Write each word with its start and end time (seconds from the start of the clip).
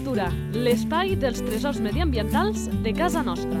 Verdura, 0.00 0.30
l'espai 0.56 1.10
dels 1.20 1.42
tresors 1.44 1.76
mediambientals 1.84 2.62
de 2.80 2.92
casa 2.96 3.20
nostra. 3.20 3.58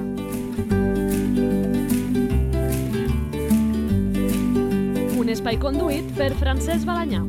Un 5.20 5.28
espai 5.28 5.58
conduït 5.60 6.08
per 6.16 6.30
Francesc 6.40 6.88
Balanyà. 6.88 7.20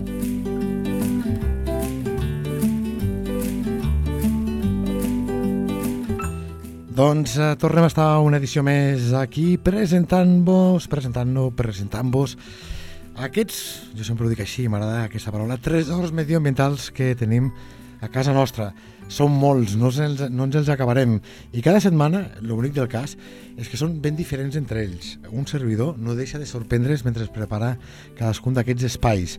Doncs 6.95 7.35
eh, 7.35 7.51
tornem 7.59 7.89
a 7.89 7.91
estar 7.91 8.07
una 8.23 8.39
edició 8.39 8.63
més 8.63 9.11
aquí 9.11 9.57
presentant-vos, 9.59 10.87
presentant-nos, 10.87 11.51
presentant-vos 11.59 12.37
aquests, 13.27 13.61
jo 13.91 14.07
sempre 14.07 14.23
ho 14.23 14.31
dic 14.31 14.47
així, 14.47 14.69
m'agrada 14.71 15.03
aquesta 15.11 15.35
paraula, 15.35 15.59
tresors 15.59 16.15
medioambientals 16.15 16.93
que 16.95 17.11
tenim 17.19 17.51
a 18.01 18.09
casa 18.09 18.33
nostra. 18.33 18.71
Són 19.11 19.31
molts, 19.31 19.75
no, 19.79 19.91
ens, 19.93 20.25
no 20.33 20.47
ens 20.47 20.57
els 20.59 20.69
acabarem. 20.73 21.19
I 21.53 21.63
cada 21.63 21.81
setmana, 21.83 22.25
l'únic 22.41 22.75
del 22.75 22.89
cas, 22.91 23.15
és 23.57 23.69
que 23.69 23.79
són 23.79 23.99
ben 24.01 24.17
diferents 24.17 24.57
entre 24.59 24.83
ells. 24.83 25.17
Un 25.31 25.47
servidor 25.47 25.97
no 25.99 26.17
deixa 26.17 26.41
de 26.41 26.49
sorprendre's 26.49 27.05
mentre 27.05 27.27
es 27.27 27.33
prepara 27.33 27.75
cadascun 28.17 28.57
d'aquests 28.57 28.89
espais. 28.91 29.37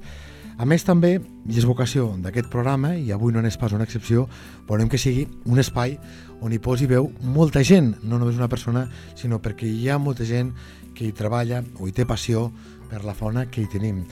A 0.61 0.67
més, 0.69 0.85
també, 0.85 1.17
i 1.49 1.57
és 1.59 1.67
vocació 1.67 2.11
d'aquest 2.23 2.51
programa, 2.53 2.93
i 2.95 3.11
avui 3.11 3.33
no 3.33 3.41
n'és 3.43 3.57
pas 3.59 3.73
una 3.73 3.87
excepció, 3.89 4.27
volem 4.69 4.91
que 4.93 5.01
sigui 5.01 5.25
un 5.49 5.59
espai 5.59 5.97
on 6.43 6.53
hi 6.53 6.61
posi 6.63 6.87
veu 6.91 7.09
molta 7.35 7.63
gent, 7.65 7.95
no 8.05 8.19
només 8.21 8.37
una 8.37 8.51
persona, 8.53 8.85
sinó 9.19 9.41
perquè 9.43 9.67
hi 9.67 9.89
ha 9.89 9.99
molta 9.99 10.27
gent 10.29 10.53
que 10.95 11.09
hi 11.09 11.17
treballa 11.17 11.63
o 11.81 11.89
hi 11.89 11.97
té 11.97 12.05
passió 12.07 12.51
per 12.91 13.03
la 13.07 13.17
fauna 13.17 13.47
que 13.49 13.65
hi 13.65 13.71
tenim. 13.73 14.05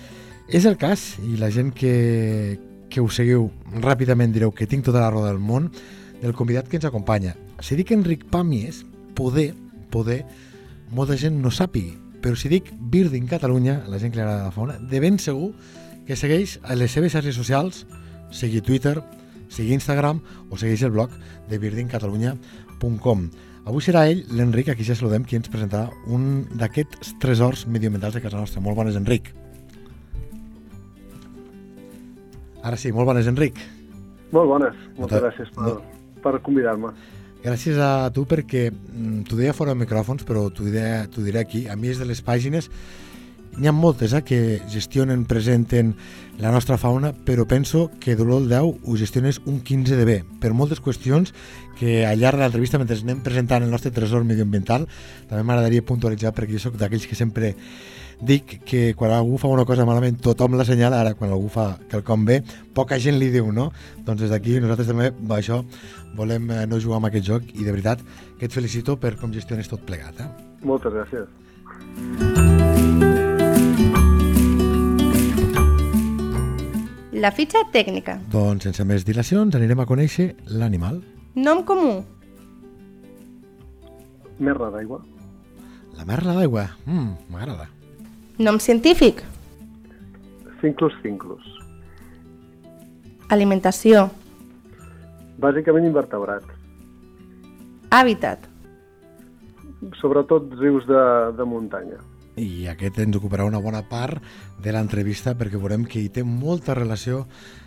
És 0.49 0.65
el 0.67 0.79
cas, 0.81 1.21
i 1.23 1.37
la 1.39 1.51
gent 1.55 1.75
que, 1.77 2.59
que 2.91 3.01
ho 3.01 3.09
seguiu 3.09 3.49
ràpidament 3.81 4.35
direu 4.35 4.53
que 4.53 4.67
tinc 4.69 4.85
tota 4.85 5.05
la 5.05 5.11
roda 5.13 5.31
del 5.31 5.41
món, 5.41 5.71
del 6.21 6.35
convidat 6.37 6.69
que 6.69 6.77
ens 6.77 6.87
acompanya. 6.89 7.37
Si 7.63 7.79
dic 7.79 7.93
Enric 7.95 8.27
Pàmies, 8.33 8.83
poder, 9.17 9.53
poder, 9.95 10.25
molta 10.93 11.17
gent 11.17 11.39
no 11.41 11.53
sàpigui, 11.55 11.95
però 12.21 12.37
si 12.37 12.51
dic 12.53 12.69
Birding 12.93 13.29
Catalunya, 13.31 13.81
la 13.89 13.99
gent 13.99 14.13
que 14.13 14.21
li 14.21 14.27
agrada 14.27 14.51
la 14.51 14.55
fauna, 14.55 14.77
de 14.77 15.01
ben 15.01 15.19
segur 15.19 15.53
que 16.07 16.19
segueix 16.19 16.59
a 16.65 16.77
les 16.77 16.93
seves 16.93 17.15
xarxes 17.15 17.39
socials, 17.39 17.85
sigui 18.35 18.61
Twitter, 18.61 18.99
sigui 19.51 19.75
Instagram 19.75 20.21
o 20.51 20.59
segueix 20.59 20.85
el 20.87 20.95
blog 20.95 21.15
de 21.51 21.59
birdingcatalunya.com. 21.63 23.29
Avui 23.71 23.85
serà 23.85 24.07
ell, 24.09 24.25
l'Enric, 24.35 24.71
a 24.73 24.79
qui 24.79 24.87
ja 24.87 24.97
saludem, 24.97 25.27
qui 25.27 25.39
ens 25.39 25.51
presentarà 25.53 25.91
un 26.09 26.47
d'aquests 26.59 27.15
tresors 27.23 27.67
medioambientals 27.69 28.17
de 28.17 28.25
casa 28.25 28.41
nostra. 28.41 28.65
Molt 28.65 28.79
bones, 28.79 28.97
Enric. 28.99 29.35
Ara 32.63 32.77
sí, 32.81 32.93
molt 32.93 33.09
bones, 33.09 33.29
Enric. 33.31 33.59
Molt 34.31 34.51
bones, 34.51 34.77
moltes 34.99 35.19
No 35.19 35.25
gràcies 35.27 35.53
per, 35.57 35.77
per 36.23 36.35
convidar-me. 36.47 36.93
Gràcies 37.41 37.79
a 37.81 38.11
tu 38.13 38.27
perquè 38.29 38.69
mm, 38.71 39.23
t'ho 39.29 39.39
deia 39.39 39.55
fora 39.57 39.73
de 39.73 39.81
micròfons, 39.81 40.27
però 40.29 40.49
t'ho 40.53 40.67
diré, 40.69 41.41
aquí. 41.41 41.65
A 41.69 41.77
mi 41.77 41.89
és 41.89 42.01
de 42.01 42.09
les 42.09 42.21
pàgines 42.21 42.69
n'hi 43.57 43.67
ha 43.67 43.73
moltes 43.75 44.13
eh, 44.15 44.23
que 44.23 44.61
gestionen, 44.71 45.25
presenten 45.27 45.95
la 46.39 46.53
nostra 46.55 46.79
fauna, 46.79 47.13
però 47.13 47.47
penso 47.49 47.91
que 48.01 48.15
Dolor 48.17 48.45
el 48.45 48.49
10 48.49 48.85
ho 48.85 48.97
gestiones 48.97 49.41
un 49.45 49.61
15 49.61 49.97
de 49.97 50.05
bé, 50.07 50.19
per 50.41 50.53
moltes 50.55 50.81
qüestions 50.81 51.35
que 51.79 52.05
al 52.07 52.21
llarg 52.21 52.39
de 52.39 52.47
l'entrevista, 52.47 52.79
mentre 52.79 53.01
anem 53.01 53.25
presentant 53.25 53.65
el 53.65 53.73
nostre 53.73 53.91
tresor 53.91 54.25
medioambiental, 54.25 54.87
també 55.29 55.43
m'agradaria 55.43 55.85
puntualitzar 55.85 56.35
perquè 56.37 56.57
jo 56.57 56.63
sóc 56.69 56.79
d'aquells 56.81 57.09
que 57.09 57.19
sempre 57.19 57.55
dic 58.21 58.61
que 58.69 58.95
quan 58.97 59.13
algú 59.15 59.39
fa 59.41 59.49
una 59.49 59.65
cosa 59.65 59.87
malament 59.89 60.21
tothom 60.21 60.57
la 60.59 60.67
senyala, 60.69 61.01
ara 61.01 61.15
quan 61.15 61.33
algú 61.33 61.49
fa 61.53 61.79
quelcom 61.91 62.25
bé 62.29 62.41
poca 62.75 62.99
gent 63.01 63.19
li 63.19 63.31
diu, 63.33 63.51
no? 63.53 63.71
Doncs 64.05 64.27
des 64.27 64.33
d'aquí 64.33 64.59
nosaltres 64.61 64.91
també 64.91 65.11
per 65.13 65.39
això 65.39 65.63
volem 66.17 66.51
eh, 66.51 66.67
no 66.69 66.81
jugar 66.81 67.01
amb 67.01 67.11
aquest 67.11 67.27
joc 67.27 67.49
i 67.55 67.65
de 67.65 67.73
veritat 67.73 68.05
que 68.39 68.47
et 68.49 68.53
felicito 68.53 68.99
per 69.01 69.17
com 69.21 69.33
gestiones 69.33 69.69
tot 69.71 69.85
plegat. 69.89 70.21
Eh? 70.21 70.29
Moltes 70.67 70.93
gràcies. 70.93 71.29
La 77.21 77.33
fitxa 77.37 77.65
tècnica. 77.73 78.19
Doncs 78.33 78.69
sense 78.69 78.85
més 78.89 79.05
dilacions 79.05 79.57
anirem 79.57 79.83
a 79.83 79.89
conèixer 79.89 80.31
l'animal. 80.55 81.03
Nom 81.37 81.65
comú. 81.69 81.99
Merla 84.41 84.71
d'aigua. 84.73 85.03
La 85.99 86.07
merla 86.09 86.39
d'aigua. 86.39 86.65
Mm, 86.87 87.13
M'agrada. 87.29 87.69
Nom 88.41 88.57
científic. 88.57 89.19
Cinclus 90.63 90.95
cinclus. 91.03 91.45
Alimentació. 93.29 94.07
Bàsicament 95.37 95.85
invertebrats. 95.85 96.49
Hàbitat. 97.93 98.49
Sobretot 100.01 100.57
rius 100.57 100.89
de, 100.89 101.05
de 101.37 101.49
muntanya. 101.53 102.01
I 102.41 102.65
aquest 102.73 103.03
ens 103.05 103.21
ocuparà 103.21 103.45
una 103.45 103.61
bona 103.61 103.85
part 103.85 104.25
de 104.65 104.73
l'entrevista 104.73 105.37
perquè 105.37 105.61
veurem 105.61 105.85
que 105.85 106.01
hi 106.01 106.09
té 106.09 106.25
molta 106.25 106.73
relació 106.73 107.27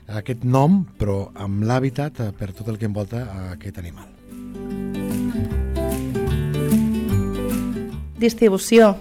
aquest 0.10 0.42
nom, 0.42 0.88
però 0.98 1.28
amb 1.38 1.70
l'hàbitat 1.70 2.18
eh, 2.18 2.34
per 2.34 2.50
tot 2.50 2.74
el 2.74 2.82
que 2.82 2.90
envolta 2.90 3.28
a 3.30 3.48
aquest 3.54 3.78
animal. 3.78 4.10
Distribució. 8.18 8.96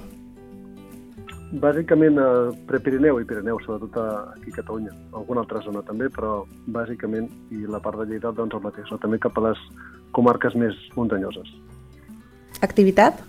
Bàsicament 1.52 2.16
a 2.16 2.26
Prepirineu 2.64 3.18
i 3.20 3.26
Pirineu, 3.28 3.58
sobretot 3.60 3.98
aquí 4.32 4.48
a 4.54 4.56
Catalunya. 4.56 4.92
Alguna 5.12 5.42
altra 5.42 5.60
zona 5.60 5.82
també, 5.84 6.06
però 6.08 6.46
bàsicament, 6.72 7.26
i 7.52 7.66
la 7.68 7.80
part 7.84 7.98
de 8.00 8.06
Lleida, 8.08 8.30
doncs 8.32 8.56
el 8.56 8.62
mateix, 8.64 8.88
no? 8.88 8.96
també 9.02 9.18
cap 9.20 9.36
a 9.36 9.42
les 9.50 9.60
comarques 10.16 10.56
més 10.56 10.78
muntanyoses. 10.96 11.50
Activitat. 12.64 13.20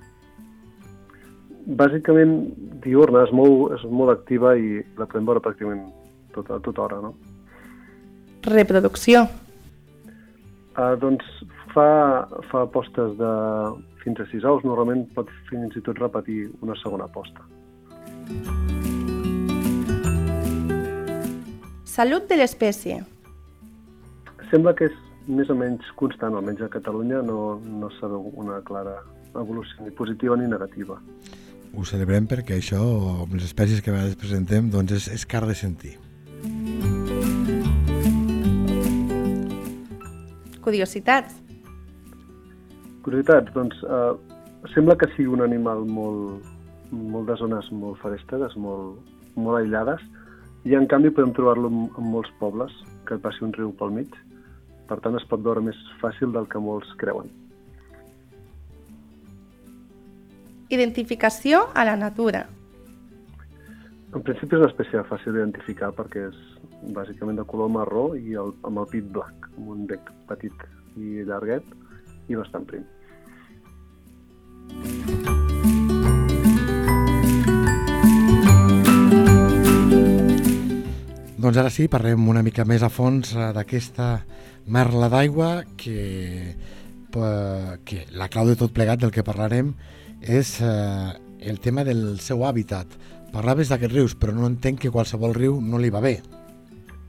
Bàsicament 1.67 2.37
diurna, 2.85 3.25
és 3.27 3.33
molt, 3.35 3.73
és 3.75 3.83
molt 3.91 4.13
activa 4.15 4.53
i 4.55 4.79
la 4.95 5.07
podem 5.07 5.27
veure 5.27 5.43
pràcticament 5.43 5.83
tota, 6.35 6.61
tota 6.63 6.85
hora, 6.85 7.01
no? 7.03 7.11
Reproducció. 8.47 9.25
Uh, 10.73 10.95
doncs 10.99 11.27
fa, 11.75 11.89
fa 12.49 12.63
postes 12.71 13.17
de 13.19 13.33
fins 14.03 14.23
a 14.23 14.29
6 14.31 14.47
ous, 14.47 14.63
normalment 14.63 15.03
pot 15.15 15.27
fins 15.51 15.75
i 15.75 15.83
tot 15.83 15.99
repetir 15.99 16.45
una 16.63 16.79
segona 16.79 17.09
posta. 17.11 17.43
Salut 21.93 22.23
de 22.25 22.33
l'espècie. 22.39 22.95
Sembla 24.49 24.71
que 24.73 24.87
és 24.89 24.93
més 25.29 25.49
o 25.53 25.55
menys 25.57 25.91
constant, 25.99 26.33
almenys 26.33 26.63
a 26.65 26.69
Catalunya 26.73 27.19
no, 27.21 27.59
no 27.61 27.89
s'ha 27.93 28.07
veu 28.09 28.31
una 28.41 28.55
clara 28.65 28.95
evolució 29.37 29.85
ni 29.85 29.93
positiva 29.93 30.33
ni 30.39 30.47
negativa. 30.49 30.97
Ho 31.77 31.85
celebrem 31.85 32.25
perquè 32.31 32.57
això, 32.57 32.79
amb 33.25 33.35
les 33.37 33.45
espècies 33.45 33.83
que 33.85 33.93
a 33.93 33.97
vegades 33.97 34.17
presentem, 34.17 34.71
doncs 34.73 34.95
és, 34.97 35.05
és 35.19 35.27
car 35.29 35.43
de 35.45 35.53
sentir. 35.59 35.93
Curiositats. 40.65 41.37
Curiositats, 43.05 43.53
doncs, 43.53 43.85
eh, 43.85 44.65
sembla 44.73 44.97
que 44.97 45.11
sigui 45.13 45.29
un 45.37 45.45
animal 45.45 45.85
molt, 45.85 46.49
molt 46.89 47.29
de 47.29 47.37
zones 47.45 47.69
molt 47.69 48.01
forestes, 48.01 48.57
molt, 48.57 48.97
molt 49.37 49.61
aïllades, 49.61 50.01
i 50.63 50.75
en 50.79 50.87
canvi 50.87 51.11
podem 51.11 51.33
trobar-lo 51.35 51.69
en, 51.71 51.85
en 51.99 52.09
molts 52.13 52.31
pobles, 52.39 52.71
que 53.07 53.19
passi 53.19 53.43
un 53.43 53.53
riu 53.55 53.73
pel 53.79 53.91
mig. 53.95 54.13
Per 54.87 54.99
tant, 55.03 55.15
es 55.19 55.25
pot 55.27 55.43
veure 55.43 55.63
més 55.63 55.79
fàcil 56.01 56.31
del 56.35 56.47
que 56.51 56.61
molts 56.63 56.91
creuen. 57.01 57.31
Identificació 60.73 61.67
a 61.75 61.83
la 61.85 61.95
natura. 61.99 62.45
En 64.13 64.21
principi 64.21 64.55
és 64.55 64.61
una 64.61 64.69
espècie 64.69 65.03
fàcil 65.09 65.35
d'identificar 65.35 65.91
perquè 65.97 66.27
és 66.29 66.39
bàsicament 66.95 67.39
de 67.39 67.45
color 67.49 67.71
marró 67.73 68.05
i 68.15 68.37
el, 68.39 68.53
amb 68.67 68.83
el 68.83 68.89
pit 68.91 69.11
blanc, 69.15 69.49
amb 69.57 69.75
un 69.75 69.85
bec 69.89 70.11
petit 70.29 70.67
i 70.97 71.23
llarguet 71.27 71.65
i 72.29 72.39
bastant 72.39 72.67
prim. 72.69 72.85
Doncs 81.43 81.57
ara 81.59 81.67
sí, 81.67 81.89
parlem 81.91 82.29
una 82.31 82.39
mica 82.39 82.63
més 82.63 82.85
a 82.85 82.87
fons 82.87 83.33
eh, 83.35 83.49
d'aquesta 83.51 84.05
merla 84.71 85.09
d'aigua 85.11 85.49
que, 85.75 86.53
que 87.83 87.97
la 88.15 88.29
clau 88.31 88.47
de 88.47 88.55
tot 88.61 88.71
plegat 88.71 89.01
del 89.01 89.11
que 89.11 89.25
parlarem 89.27 89.73
és 90.23 90.53
eh, 90.63 91.09
el 91.43 91.59
tema 91.59 91.83
del 91.83 92.21
seu 92.23 92.45
hàbitat. 92.47 92.95
Parlaves 93.35 93.73
d'aquests 93.73 93.91
rius, 93.91 94.15
però 94.15 94.31
no 94.31 94.47
entenc 94.47 94.85
que 94.85 94.93
qualsevol 94.93 95.35
riu 95.35 95.59
no 95.59 95.83
li 95.83 95.91
va 95.91 95.99
bé. 96.05 96.15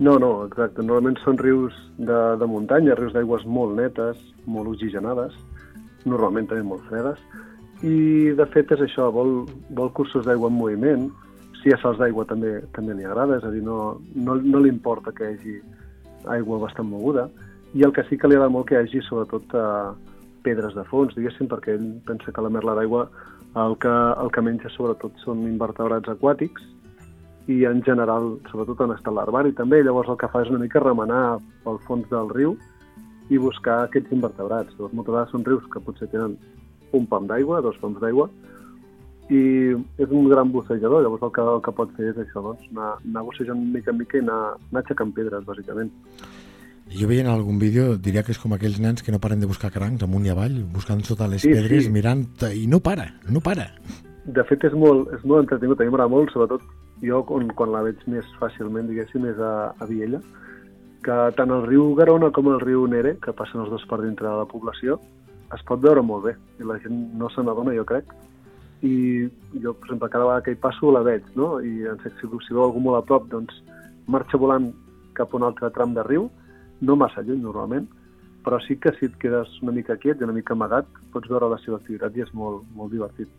No, 0.02 0.18
no, 0.18 0.32
exacte. 0.48 0.82
Normalment 0.82 1.20
són 1.22 1.38
rius 1.38 1.78
de, 2.02 2.20
de 2.40 2.50
muntanya, 2.50 2.98
rius 2.98 3.14
d'aigües 3.14 3.46
molt 3.46 3.78
netes, 3.78 4.18
molt 4.50 4.74
oxigenades, 4.74 5.36
normalment 6.10 6.50
també 6.50 6.66
molt 6.74 6.82
fredes, 6.90 7.22
i 7.86 8.34
de 8.34 8.50
fet 8.50 8.74
és 8.74 8.82
això, 8.82 9.12
vol, 9.14 9.44
vol 9.78 9.94
cursos 9.94 10.26
d'aigua 10.26 10.50
en 10.50 10.58
moviment, 10.58 11.12
si 11.64 11.70
hi 11.70 11.72
ha 11.72 11.80
salts 11.80 11.96
d'aigua 11.96 12.26
també 12.28 12.58
també 12.76 12.92
li 12.92 13.06
agrada, 13.08 13.38
és 13.40 13.44
a 13.48 13.50
dir, 13.50 13.62
no, 13.64 13.96
no, 14.14 14.36
no 14.36 14.60
li 14.60 14.68
importa 14.68 15.14
que 15.16 15.24
hi 15.24 15.38
hagi 15.38 15.54
aigua 16.36 16.60
bastant 16.60 16.90
moguda, 16.90 17.24
i 17.72 17.82
el 17.86 17.94
que 17.96 18.04
sí 18.04 18.18
que 18.20 18.28
li 18.28 18.36
agrada 18.36 18.52
molt 18.52 18.68
que 18.68 18.76
hi 18.76 18.82
hagi 18.82 19.00
sobretot 19.06 19.56
eh, 19.56 20.12
pedres 20.44 20.76
de 20.76 20.84
fons, 20.90 21.16
diguéssim, 21.16 21.48
perquè 21.48 21.78
ell 21.78 21.88
pensa 22.04 22.36
que 22.36 22.44
la 22.44 22.52
merla 22.52 22.76
d'aigua 22.76 23.08
el 23.64 23.78
que, 23.80 23.94
el 24.20 24.30
que 24.34 24.44
menja 24.44 24.70
sobretot 24.74 25.16
són 25.24 25.40
invertebrats 25.48 26.12
aquàtics 26.12 26.68
i 27.48 27.62
en 27.68 27.80
general, 27.86 28.34
sobretot 28.50 28.84
en 28.84 28.94
estat 28.96 29.16
larvari 29.16 29.56
també, 29.56 29.80
llavors 29.84 30.12
el 30.12 30.20
que 30.20 30.28
fa 30.32 30.44
és 30.44 30.52
una 30.52 30.60
mica 30.60 30.84
remenar 30.84 31.38
pel 31.64 31.80
fons 31.88 32.08
del 32.12 32.28
riu 32.34 32.58
i 33.32 33.40
buscar 33.40 33.84
aquests 33.84 34.12
invertebrats. 34.12 34.76
Llavors, 34.76 34.96
moltes 34.96 35.14
vegades 35.14 35.32
són 35.32 35.44
rius 35.48 35.68
que 35.72 35.82
potser 35.84 36.08
tenen 36.12 36.36
un 36.96 37.06
pam 37.08 37.28
d'aigua, 37.28 37.62
dos 37.64 37.76
pams 37.80 38.00
d'aigua, 38.04 38.28
i 39.32 39.42
és 40.02 40.10
un 40.10 40.28
gran 40.28 40.50
bussejador, 40.52 41.02
llavors 41.02 41.22
el 41.24 41.32
que, 41.32 41.44
el 41.54 41.62
que 41.64 41.72
pot 41.76 41.92
fer 41.96 42.10
és 42.12 42.18
això, 42.20 42.42
doncs, 42.44 42.66
anar, 42.74 42.94
anar 43.00 43.22
bussejant 43.24 43.60
mica 43.72 43.92
en 43.92 44.00
mica 44.02 44.18
i 44.18 44.24
anar, 44.24 44.40
anar 44.70 44.82
aixecant 44.82 45.14
pedres, 45.16 45.46
bàsicament. 45.48 45.92
Jo 46.92 47.08
veia 47.08 47.24
en 47.24 47.30
algun 47.32 47.58
vídeo, 47.58 47.94
diria 47.96 48.22
que 48.22 48.34
és 48.34 48.38
com 48.38 48.52
aquells 48.52 48.76
nens 48.84 49.02
que 49.02 49.12
no 49.14 49.20
paren 49.22 49.40
de 49.40 49.48
buscar 49.48 49.72
crancs 49.72 50.04
amunt 50.04 50.26
i 50.28 50.32
avall, 50.34 50.58
buscant 50.74 51.00
sota 51.08 51.28
les 51.32 51.40
Sí, 51.40 51.54
pedres, 51.56 51.86
sí. 51.86 51.90
mirant, 51.90 52.26
i 52.52 52.66
no 52.68 52.80
para, 52.84 53.08
no 53.32 53.40
para. 53.40 53.70
De 54.24 54.44
fet, 54.44 54.64
és 54.68 54.76
molt, 54.76 55.08
és 55.16 55.24
molt 55.24 55.46
entretingut, 55.46 55.80
a 55.80 55.84
mi 55.84 55.92
m'agrada 55.94 56.12
molt, 56.12 56.32
sobretot 56.32 56.62
jo 57.04 57.22
quan, 57.24 57.48
quan 57.56 57.72
la 57.72 57.82
veig 57.88 58.04
més 58.06 58.28
fàcilment, 58.40 58.86
diguéssim, 58.88 59.24
és 59.32 59.40
a, 59.40 59.72
a 59.72 59.88
Viella, 59.88 60.20
que 61.04 61.16
tant 61.36 61.52
el 61.52 61.64
riu 61.66 61.94
Garona 61.96 62.30
com 62.32 62.52
el 62.52 62.60
riu 62.60 62.86
Nere, 62.88 63.16
que 63.20 63.32
passen 63.36 63.64
els 63.64 63.72
dos 63.72 63.84
per 63.88 64.00
dintre 64.04 64.28
de 64.28 64.36
la 64.36 64.48
població, 64.48 65.00
es 65.54 65.64
pot 65.68 65.80
veure 65.80 66.02
molt 66.04 66.24
bé, 66.28 66.36
i 66.60 66.68
la 66.68 66.78
gent 66.84 67.00
no 67.20 67.28
se 67.32 67.44
n'adona, 67.44 67.74
jo 67.76 67.84
crec, 67.88 68.12
i 68.84 68.94
jo, 69.62 69.72
per 69.72 69.88
exemple, 69.88 70.10
cada 70.12 70.24
vegada 70.28 70.44
que 70.44 70.52
hi 70.52 70.60
passo 70.60 70.92
la 70.92 71.02
veig, 71.06 71.24
no? 71.38 71.56
I 71.64 71.86
en 71.88 72.00
si, 72.04 72.12
si 72.20 72.52
veu 72.52 72.64
algú 72.66 72.82
molt 72.84 73.00
a 73.00 73.04
prop, 73.08 73.28
doncs 73.32 73.56
marxa 74.12 74.40
volant 74.40 74.70
cap 75.16 75.32
a 75.32 75.38
un 75.38 75.46
altre 75.48 75.70
tram 75.72 75.94
de 75.96 76.04
riu, 76.04 76.28
no 76.84 76.96
massa 77.00 77.24
lluny 77.24 77.40
normalment, 77.40 77.86
però 78.44 78.58
sí 78.60 78.76
que 78.76 78.92
si 78.98 79.08
et 79.08 79.16
quedes 79.22 79.48
una 79.62 79.72
mica 79.72 79.96
quiet 79.96 80.20
i 80.20 80.26
una 80.26 80.36
mica 80.36 80.52
amagat, 80.52 80.90
pots 81.14 81.30
veure 81.32 81.48
la 81.48 81.60
seva 81.62 81.78
activitat 81.80 82.16
i 82.16 82.26
és 82.26 82.34
molt, 82.36 82.66
molt 82.76 82.92
divertit, 82.92 83.30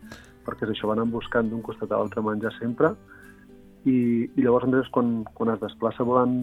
perquè 0.46 0.66
és 0.66 0.74
això, 0.74 0.90
van 0.90 1.12
buscant 1.12 1.50
d'un 1.50 1.62
costat 1.62 1.92
a 1.92 2.00
l'altre 2.00 2.24
menjar 2.26 2.50
sempre, 2.58 2.96
i, 3.86 4.26
i 4.26 4.42
llavors, 4.42 4.66
a 4.66 4.72
més, 4.72 4.90
quan, 4.90 5.20
quan 5.38 5.54
es 5.54 5.62
desplaça 5.62 6.06
volant 6.06 6.40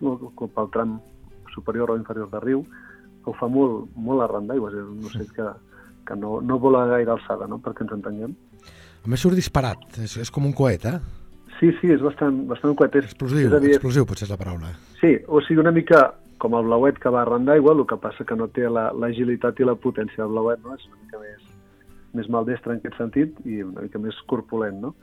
pel 0.00 0.72
tram 0.72 0.96
superior 1.52 1.92
o 1.92 1.98
inferior 2.00 2.30
de 2.32 2.40
riu, 2.40 2.64
ho 3.28 3.34
fa 3.36 3.48
molt, 3.52 3.90
molt 3.96 4.24
arran 4.24 4.48
d'aigua, 4.48 4.70
és 4.72 4.88
un 4.88 5.04
ocell 5.04 5.28
que, 5.36 5.50
que 6.08 6.16
no, 6.16 6.38
no 6.40 6.58
vola 6.62 6.86
gaire 6.90 7.12
alçada, 7.14 7.46
no?, 7.50 7.60
perquè 7.62 7.84
ens 7.86 7.92
entenguem. 7.98 8.32
A 9.04 9.08
més 9.12 9.20
surt 9.22 9.36
disparat, 9.38 9.84
és, 10.02 10.16
és 10.24 10.30
com 10.34 10.46
un 10.48 10.54
coet, 10.56 10.84
eh? 10.88 10.96
Sí, 11.58 11.72
sí, 11.80 11.90
és 11.92 12.00
bastant, 12.04 12.44
bastant 12.50 12.74
coet. 12.78 12.96
És, 13.00 13.10
Explosiu, 13.12 13.48
és 13.50 13.60
dir, 13.62 13.74
explosiu 13.76 14.06
potser 14.06 14.26
és 14.28 14.32
la 14.32 14.38
paraula. 14.40 14.72
Sí, 15.00 15.16
o 15.26 15.40
sigui, 15.44 15.60
una 15.62 15.72
mica 15.74 16.04
com 16.38 16.54
el 16.54 16.66
blauet 16.68 16.98
que 17.02 17.10
va 17.10 17.24
arran 17.24 17.44
d'aigua, 17.48 17.72
el 17.74 17.84
que 17.90 17.96
passa 17.98 18.24
que 18.24 18.36
no 18.38 18.46
té 18.54 18.68
la- 18.70 18.92
l'agilitat 18.94 19.58
i 19.58 19.66
la 19.66 19.74
potència 19.74 20.22
del 20.22 20.30
blauet, 20.36 20.60
no? 20.64 20.74
És 20.78 20.84
una 20.86 21.00
mica 21.02 21.18
més, 21.18 21.48
més 22.14 22.28
maldestre 22.30 22.72
en 22.72 22.78
aquest 22.78 22.96
sentit 23.00 23.34
i 23.44 23.62
una 23.66 23.82
mica 23.82 23.98
més 23.98 24.14
corpulent, 24.30 24.78
no? 24.80 24.94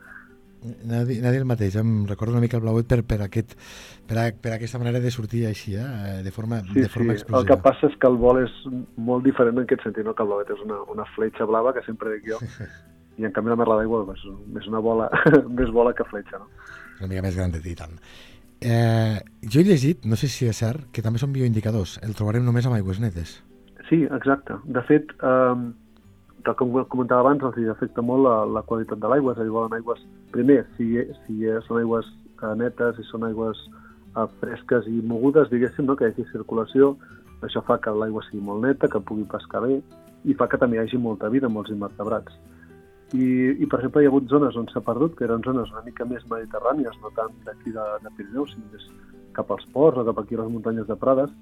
Anava 0.85 1.15
anava 1.19 1.37
el 1.39 1.45
mateix, 1.49 1.75
em 1.81 1.91
recordo 2.09 2.33
una 2.33 2.41
mica 2.43 2.57
el 2.57 2.63
blauet 2.63 2.87
per, 2.89 3.01
per, 3.07 3.19
aquest, 3.25 3.55
per, 4.09 4.17
a, 4.21 4.25
per 4.41 4.53
aquesta 4.55 4.79
manera 4.81 4.99
de 5.03 5.11
sortir 5.13 5.45
així, 5.49 5.75
eh? 5.79 6.21
de 6.25 6.31
forma, 6.31 6.61
Sí, 6.73 6.81
de 6.81 6.89
forma 6.89 7.13
sí. 7.13 7.17
El 7.17 7.21
explosiva. 7.21 7.47
que 7.55 7.61
passa 7.69 7.87
és 7.91 7.97
que 8.01 8.07
el 8.11 8.17
vol 8.21 8.41
és 8.43 8.53
molt 8.97 9.23
diferent 9.27 9.57
en 9.57 9.63
aquest 9.67 9.83
sentit, 9.87 10.05
no? 10.07 10.13
Que 10.17 10.23
el 10.25 10.29
blauet 10.33 10.51
és 10.55 10.61
una, 10.65 10.81
una 10.91 11.05
fletxa 11.15 11.45
blava, 11.49 11.73
que 11.75 11.83
sempre 11.87 12.15
dic 12.15 12.29
jo, 12.33 12.39
i 13.19 13.23
en 13.27 13.31
canvi 13.35 13.53
la 13.53 13.59
merla 13.59 13.77
d'aigua 13.79 14.03
és, 14.15 14.23
és 14.61 14.67
una 14.71 14.81
bola, 14.83 15.09
més 15.59 15.69
bola 15.71 15.93
que 15.95 16.03
fletxa, 16.09 16.41
no? 16.41 16.49
una 16.99 17.09
mica 17.11 17.21
més 17.25 17.35
grandet 17.35 17.65
i 17.67 17.75
tant. 17.75 17.97
Eh, 18.65 19.19
jo 19.43 19.59
he 19.59 19.65
llegit, 19.67 20.05
no 20.07 20.15
sé 20.15 20.29
si 20.31 20.47
és 20.47 20.57
cert, 20.63 20.87
que 20.95 21.03
també 21.03 21.19
són 21.19 21.33
bioindicadors. 21.35 21.97
El 22.07 22.15
trobarem 22.15 22.45
només 22.47 22.65
amb 22.65 22.77
aigües 22.77 23.01
netes. 23.03 23.41
Sí, 23.89 24.05
exacte. 24.15 24.55
De 24.65 24.81
fet, 24.87 25.11
eh, 25.19 25.55
tal 26.45 26.55
com 26.59 26.75
comentava 26.91 27.25
abans, 27.25 27.43
els 27.43 27.71
afecta 27.73 28.03
molt 28.05 28.23
la, 28.25 28.35
la 28.45 28.63
qualitat 28.69 29.01
de 29.01 29.09
l'aigua, 29.09 29.33
és 29.33 29.41
a 29.41 29.45
dir, 29.45 29.53
volen 29.53 29.75
aigües, 29.77 30.01
primer, 30.31 30.61
si, 30.77 30.87
si 31.25 31.41
són 31.67 31.81
aigües 31.81 32.07
eh, 32.43 32.53
netes, 32.61 32.95
si 32.99 33.05
són 33.09 33.25
aigües 33.27 33.61
eh, 33.65 34.25
fresques 34.41 34.89
i 34.91 35.01
mogudes, 35.01 35.49
diguéssim, 35.51 35.89
no? 35.89 35.97
que 35.97 36.07
hi 36.07 36.13
hagi 36.13 36.27
circulació, 36.31 36.93
això 37.45 37.63
fa 37.67 37.79
que 37.81 37.93
l'aigua 37.93 38.23
sigui 38.29 38.43
molt 38.45 38.63
neta, 38.65 38.89
que 38.91 39.01
pugui 39.01 39.25
pescar 39.31 39.63
bé, 39.65 39.79
i 40.25 40.35
fa 40.37 40.47
que 40.49 40.59
també 40.61 40.79
hi 40.79 40.85
hagi 40.85 41.01
molta 41.01 41.29
vida, 41.33 41.49
molts 41.51 41.73
invertebrats. 41.73 42.37
I, 43.13 43.25
i 43.61 43.67
per 43.69 43.79
exemple, 43.79 44.01
hi 44.01 44.07
ha 44.07 44.11
hagut 44.11 44.29
zones 44.31 44.55
on 44.57 44.69
s'ha 44.71 44.81
perdut, 44.85 45.13
que 45.17 45.27
eren 45.27 45.43
zones 45.45 45.69
una 45.73 45.83
mica 45.85 46.07
més 46.09 46.25
mediterrànies, 46.31 46.97
no 47.03 47.11
tant 47.17 47.35
d'aquí 47.45 47.73
de, 47.75 47.85
de 48.01 48.13
Pirineu, 48.17 48.47
sinó 48.49 48.71
més 48.73 48.87
cap 49.35 49.51
als 49.51 49.65
ports 49.75 50.01
o 50.01 50.05
cap 50.07 50.21
aquí 50.23 50.37
a 50.37 50.41
les 50.41 50.51
muntanyes 50.51 50.87
de 50.89 50.97
Prades, 50.97 51.33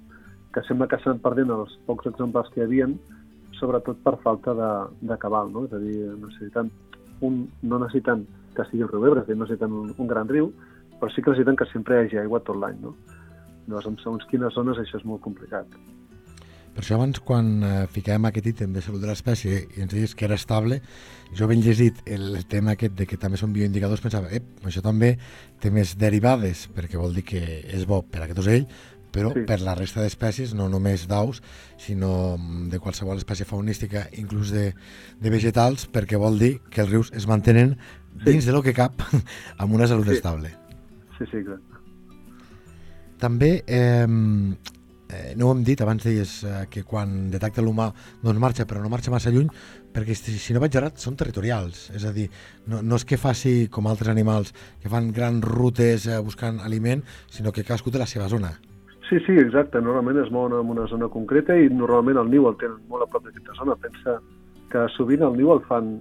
que 0.54 0.62
sembla 0.68 0.88
que 0.90 1.00
s'han 1.02 1.22
perdent 1.22 1.50
els 1.50 1.72
pocs 1.88 2.10
exemplars 2.10 2.50
que 2.52 2.60
hi 2.60 2.66
havien, 2.66 2.98
sobretot 3.58 4.00
per 4.04 4.16
falta 4.22 4.54
de, 4.58 4.70
de 5.10 5.18
cabal, 5.22 5.50
no? 5.52 5.64
És 5.68 5.74
a 5.76 5.82
dir, 5.82 5.96
necessiten 6.20 6.70
un, 7.24 7.44
no 7.62 7.80
necessiten 7.82 8.26
que 8.54 8.66
sigui 8.70 8.84
el 8.86 8.92
riu 8.92 9.08
Ebre, 9.10 9.24
és 9.24 9.28
a 9.28 9.32
dir, 9.32 9.38
no 9.38 9.46
necessiten 9.46 9.74
un, 9.80 9.90
un 9.98 10.10
gran 10.10 10.30
riu, 10.30 10.52
però 11.00 11.10
sí 11.10 11.22
que 11.22 11.34
necessiten 11.34 11.58
que 11.58 11.70
sempre 11.72 11.98
hi 11.98 12.04
hagi 12.04 12.22
aigua 12.22 12.42
tot 12.44 12.60
l'any, 12.60 12.78
no? 12.84 12.94
Llavors, 13.66 13.90
en 13.90 14.00
segons 14.02 14.24
quines 14.30 14.54
zones 14.54 14.80
això 14.80 15.00
és 15.00 15.06
molt 15.08 15.24
complicat. 15.24 15.78
Per 16.74 16.82
això 16.82 16.96
abans, 16.98 17.20
quan 17.22 17.50
eh, 17.62 17.72
fiquem 17.94 18.24
aquest 18.26 18.48
ítem 18.50 18.72
de 18.74 18.80
salut 18.82 19.02
de 19.04 19.06
l'espècie 19.06 19.60
i 19.76 19.84
ens 19.84 19.92
deies 19.94 20.14
que 20.18 20.26
era 20.26 20.34
estable, 20.34 20.80
jo 21.38 21.46
ben 21.46 21.62
llegit 21.62 22.00
el 22.10 22.40
tema 22.50 22.74
aquest 22.74 22.96
de 22.98 23.06
que 23.06 23.18
també 23.20 23.38
són 23.38 23.52
bioindicadors, 23.54 24.02
pensava, 24.02 24.26
ep, 24.34 24.48
això 24.66 24.82
també 24.82 25.12
té 25.62 25.70
més 25.70 25.94
derivades, 26.00 26.66
perquè 26.74 26.98
vol 26.98 27.14
dir 27.14 27.22
que 27.30 27.44
és 27.62 27.86
bo 27.86 28.00
per 28.02 28.24
a 28.24 28.26
aquest 28.26 28.42
ocell, 28.42 28.66
però 29.14 29.30
Sí. 29.32 29.44
per 29.46 29.60
la 29.62 29.76
resta 29.78 30.02
d'espècies, 30.02 30.52
no 30.58 30.66
només 30.68 31.06
d'aus, 31.06 31.38
sinó 31.78 32.34
mm, 32.36 32.68
de 32.74 32.80
qualsevol 32.82 33.20
espècie 33.22 33.46
faunística, 33.46 34.08
inclús 34.18 34.50
de, 34.50 34.72
de 35.20 35.30
vegetals, 35.30 35.86
perquè 35.86 36.18
vol 36.18 36.38
dir 36.42 36.56
que 36.70 36.82
els 36.82 36.90
rius 36.90 37.12
es 37.14 37.28
mantenen 37.30 37.76
dins 38.24 38.44
de 38.44 38.52
lo 38.52 38.62
que 38.62 38.74
cap 38.74 38.98
amb 39.62 39.72
una 39.78 39.86
salut 39.86 40.10
Sí. 40.10 40.18
estable. 40.18 40.50
Sí, 41.18 41.24
sí, 41.30 41.36
exacte. 41.38 41.70
També, 43.22 43.62
eh, 43.66 44.06
eh, 45.08 45.34
no 45.38 45.46
ho 45.48 45.52
hem 45.54 45.62
dit, 45.64 45.80
abans 45.80 46.02
deies 46.04 46.42
eh, 46.44 46.66
que 46.68 46.82
quan 46.82 47.30
detecta 47.30 47.62
l'humà 47.62 47.86
doncs 48.22 48.40
marxa, 48.42 48.66
però 48.66 48.82
no 48.82 48.90
marxa 48.92 49.12
massa 49.14 49.30
lluny, 49.30 49.48
perquè 49.94 50.16
si, 50.18 50.34
si 50.42 50.52
no 50.52 50.60
vaig 50.60 50.74
errat 50.76 50.98
són 50.98 51.14
territorials, 51.16 51.86
és 51.94 52.04
a 52.04 52.12
dir, 52.12 52.26
no, 52.66 52.82
no 52.82 52.98
és 52.98 53.04
que 53.06 53.16
faci 53.16 53.68
com 53.70 53.86
altres 53.86 54.10
animals 54.10 54.52
que 54.82 54.90
fan 54.90 55.12
grans 55.14 55.44
rutes 55.46 56.08
eh, 56.10 56.18
buscant 56.18 56.58
aliment, 56.60 57.04
sinó 57.30 57.52
que 57.54 57.62
cadascú 57.64 57.94
té 57.94 58.02
la 58.02 58.10
seva 58.10 58.28
zona. 58.28 58.56
Sí, 59.08 59.18
sí, 59.26 59.32
exacte. 59.36 59.80
Normalment 59.80 60.22
es 60.24 60.30
mouen 60.32 60.54
en 60.56 60.70
una 60.72 60.86
zona 60.88 61.10
concreta 61.12 61.56
i 61.56 61.68
normalment 61.68 62.22
el 62.22 62.30
niu 62.32 62.48
el 62.48 62.56
tenen 62.60 62.80
molt 62.88 63.04
a 63.04 63.10
prop 63.10 63.26
d'aquesta 63.26 63.56
zona. 63.58 63.76
Pensa 63.76 64.16
que 64.72 64.86
sovint 64.96 65.22
el 65.26 65.36
niu 65.36 65.52
el 65.52 65.60
fan 65.68 65.98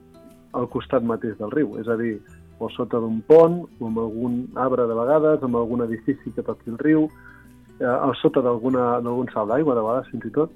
al 0.54 0.70
costat 0.72 1.04
mateix 1.04 1.36
del 1.40 1.52
riu, 1.52 1.76
és 1.82 1.90
a 1.90 1.98
dir, 2.00 2.16
o 2.64 2.70
sota 2.72 3.00
d'un 3.02 3.20
pont, 3.28 3.64
o 3.80 3.90
amb 3.90 4.00
algun 4.00 4.38
arbre 4.56 4.86
de 4.88 4.96
vegades, 4.98 5.44
amb 5.44 5.58
algun 5.60 5.84
edifici 5.86 6.32
que 6.36 6.46
toqui 6.46 6.72
el 6.72 6.80
riu, 6.80 7.08
eh, 7.80 7.90
al 7.90 8.16
sota 8.22 8.44
d'algun 8.46 8.78
salt 9.34 9.50
d'aigua, 9.50 9.76
de 9.76 9.84
vegades 9.84 10.12
fins 10.14 10.30
i 10.30 10.34
tot, 10.38 10.54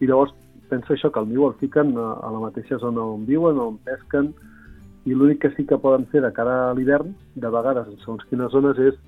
i 0.00 0.10
llavors 0.10 0.34
pensa 0.68 0.92
això, 0.92 1.12
que 1.12 1.22
el 1.22 1.30
niu 1.30 1.46
el 1.46 1.54
fiquen 1.62 1.94
a, 1.96 2.08
a 2.26 2.32
la 2.34 2.42
mateixa 2.42 2.78
zona 2.82 3.04
on 3.14 3.24
viuen, 3.26 3.58
on 3.62 3.78
pesquen, 3.86 4.32
i 5.06 5.14
l'únic 5.14 5.44
que 5.44 5.52
sí 5.54 5.64
que 5.64 5.78
poden 5.78 6.08
fer 6.10 6.20
de 6.24 6.32
cara 6.34 6.56
a 6.66 6.74
l'hivern, 6.74 7.14
de 7.34 7.52
vegades, 7.54 7.86
en 7.86 8.02
segons 8.02 8.26
quines 8.30 8.50
zones, 8.50 8.78
és 8.82 8.98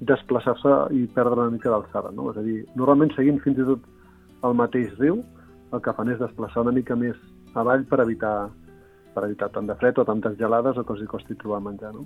desplaçar-se 0.00 0.74
i 0.94 1.06
perdre 1.14 1.42
una 1.42 1.54
mica 1.54 1.72
d'alçada, 1.72 2.12
no? 2.14 2.30
És 2.32 2.38
a 2.38 2.44
dir, 2.46 2.60
normalment 2.78 3.10
seguint 3.16 3.40
fins 3.42 3.58
i 3.58 3.66
tot 3.66 3.84
el 4.46 4.54
mateix 4.54 4.94
riu, 5.00 5.22
el 5.74 5.82
que 5.84 5.94
fan 5.96 6.12
és 6.12 6.20
desplaçar 6.22 6.62
una 6.64 6.74
mica 6.76 6.96
més 6.96 7.18
avall 7.58 7.84
per 7.88 8.00
evitar 8.04 8.36
per 9.18 9.24
evitar 9.26 9.48
tant 9.50 9.66
de 9.66 9.74
fred 9.80 9.98
o 9.98 10.04
tantes 10.06 10.36
gelades 10.38 10.76
o 10.78 10.84
que 10.86 10.94
els 10.94 11.02
hi 11.02 11.08
costi 11.10 11.34
trobar 11.40 11.58
menjar, 11.64 11.90
no? 11.96 12.04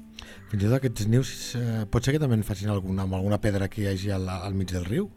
Fins 0.49 0.63
i 0.63 0.67
tot 0.67 0.79
aquests 0.79 1.09
nius, 1.13 1.33
eh, 1.59 1.85
pot 1.93 2.05
ser 2.05 2.15
que 2.15 2.23
també 2.23 2.39
en 2.39 2.47
facin 2.47 2.73
alguna, 2.73 3.05
amb 3.05 3.19
alguna 3.19 3.41
pedra 3.43 3.69
que 3.69 3.83
hi 3.83 3.89
hagi 3.91 4.13
al, 4.17 4.29
al 4.33 4.57
mig 4.57 4.73
del 4.73 4.87
riu? 4.89 5.11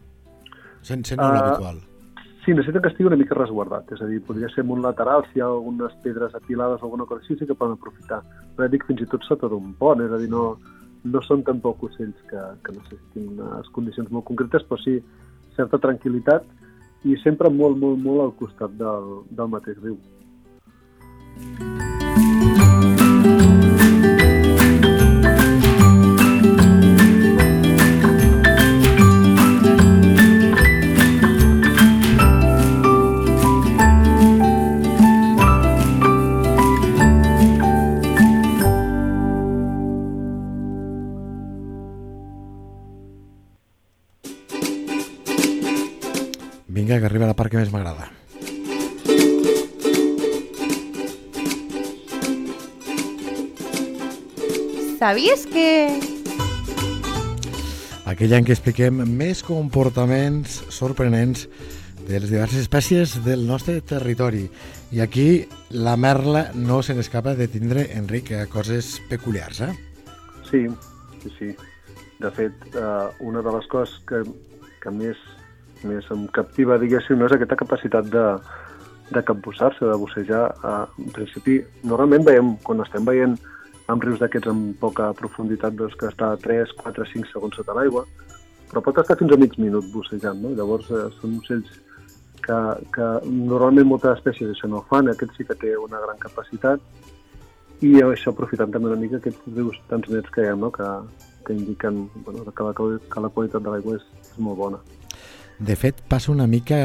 Sent, 0.82 1.06
sent 1.08 1.22
uh... 1.22 1.30
Habitual. 1.30 1.80
Sí, 2.44 2.52
necessiten 2.54 2.82
que 2.82 2.90
estigui 2.92 3.08
una 3.08 3.18
mica 3.18 3.34
resguardat, 3.34 3.88
és 3.96 4.02
a 4.04 4.06
dir, 4.06 4.20
podria 4.22 4.46
ser 4.52 4.62
un 4.70 4.82
lateral, 4.84 5.24
si 5.30 5.40
hi 5.40 5.42
ha 5.42 5.48
algunes 5.48 5.96
pedres 6.04 6.34
apilades 6.38 6.82
o 6.82 6.86
alguna 6.86 7.06
cosa 7.08 7.24
així, 7.24 7.34
sí 7.40 7.48
que 7.48 7.56
poden 7.58 7.74
aprofitar. 7.74 8.20
Però 8.54 8.68
ja 8.68 8.70
dic 8.70 8.84
fins 8.86 9.02
i 9.02 9.08
tot 9.10 9.24
sota 9.26 9.48
d'un 9.50 9.72
pont, 9.80 10.04
és 10.04 10.12
a 10.14 10.20
dir, 10.20 10.28
no, 10.30 10.44
no 11.12 11.22
són 11.24 11.44
tampoc 11.46 11.86
ocells 11.88 12.18
que, 12.30 12.42
que 12.64 12.76
necessitin 12.76 13.32
unes 13.36 13.72
condicions 13.76 14.12
molt 14.12 14.26
concretes, 14.28 14.66
però 14.68 14.80
sí 14.82 14.98
certa 15.56 15.80
tranquil·litat 15.82 17.06
i 17.06 17.16
sempre 17.22 17.50
molt, 17.50 17.78
molt, 17.80 18.00
molt 18.02 18.24
al 18.26 18.34
costat 18.40 18.78
del, 18.80 19.12
del 19.30 19.52
mateix 19.52 19.78
riu. 19.82 20.00
vinga, 21.36 21.95
Sabies 55.06 55.46
que... 55.46 56.00
Aquell 58.10 58.32
any 58.34 58.46
que 58.48 58.56
expliquem 58.56 59.04
més 59.06 59.38
comportaments 59.46 60.56
sorprenents 60.74 61.44
de 62.08 62.18
les 62.18 62.32
diverses 62.32 62.64
espècies 62.64 63.12
del 63.22 63.44
nostre 63.46 63.76
territori. 63.86 64.48
I 64.90 65.04
aquí 65.06 65.28
la 65.70 65.94
merla 65.94 66.48
no 66.58 66.80
se 66.82 66.98
n'escapa 66.98 67.36
de 67.38 67.46
tindre, 67.46 67.86
Enric, 67.94 68.34
eh, 68.34 68.42
coses 68.50 68.96
peculiars, 69.06 69.62
eh? 69.68 69.70
Sí, 70.50 70.66
sí, 71.22 71.34
sí. 71.38 71.54
De 72.18 72.34
fet, 72.34 72.66
eh, 72.74 73.06
una 73.22 73.46
de 73.46 73.56
les 73.60 73.70
coses 73.70 74.02
que, 74.10 74.24
que 74.82 74.90
més, 74.90 75.24
més 75.86 76.10
em 76.10 76.26
captiva, 76.34 76.82
diguéssim, 76.82 77.14
no 77.14 77.30
és 77.30 77.38
aquesta 77.38 77.62
capacitat 77.62 78.10
de, 78.10 78.30
de 79.14 79.28
capbussar-se, 79.30 79.86
de 79.86 80.02
bussejar. 80.02 80.48
Eh, 80.50 80.78
en 81.06 81.20
principi, 81.20 81.60
normalment 81.86 82.26
veiem, 82.26 82.56
quan 82.66 82.82
estem 82.82 83.06
veient 83.06 83.38
amb 83.92 84.04
rius 84.04 84.20
d'aquests 84.22 84.50
amb 84.50 84.76
poca 84.82 85.12
profunditat, 85.18 85.76
doncs 85.78 85.96
que 85.98 86.08
està 86.10 86.32
a 86.32 86.38
3, 86.42 86.72
4, 86.82 87.06
5 87.12 87.30
segons 87.32 87.58
sota 87.58 87.76
l'aigua, 87.76 88.04
però 88.70 88.82
pot 88.82 88.98
estar 89.02 89.18
fins 89.20 89.32
a 89.32 89.38
mig 89.40 89.54
minut 89.62 89.86
bussejant, 89.92 90.40
no? 90.42 90.54
Llavors, 90.58 90.90
eh, 90.90 91.06
són 91.20 91.38
ocells 91.38 91.70
que, 92.46 92.58
que 92.94 93.06
normalment 93.26 93.88
moltes 93.90 94.18
espècies 94.18 94.52
això 94.52 94.70
no 94.70 94.82
fan, 94.90 95.10
aquest 95.12 95.36
sí 95.38 95.46
que 95.46 95.58
té 95.60 95.76
una 95.78 96.02
gran 96.02 96.18
capacitat, 96.22 96.82
i 97.84 97.92
això 98.02 98.32
aprofitant 98.32 98.72
també 98.72 98.90
una 98.90 99.00
mica 99.00 99.20
aquests 99.20 99.48
rius 99.54 99.78
tan 99.90 100.04
nets 100.08 100.32
que 100.34 100.44
hi 100.44 100.50
ha, 100.50 100.56
no? 100.58 100.72
que, 100.72 100.86
que 101.46 101.54
indiquen 101.54 102.06
bueno, 102.24 102.46
que, 102.50 102.62
la, 102.64 102.72
que 102.74 103.24
la 103.26 103.32
qualitat 103.34 103.62
de 103.62 103.74
l'aigua 103.74 103.98
és, 104.00 104.06
és 104.32 104.38
molt 104.42 104.58
bona. 104.62 104.80
De 105.58 105.72
fet, 105.72 106.02
passa 106.04 106.28
una 106.32 106.44
mica, 106.44 106.76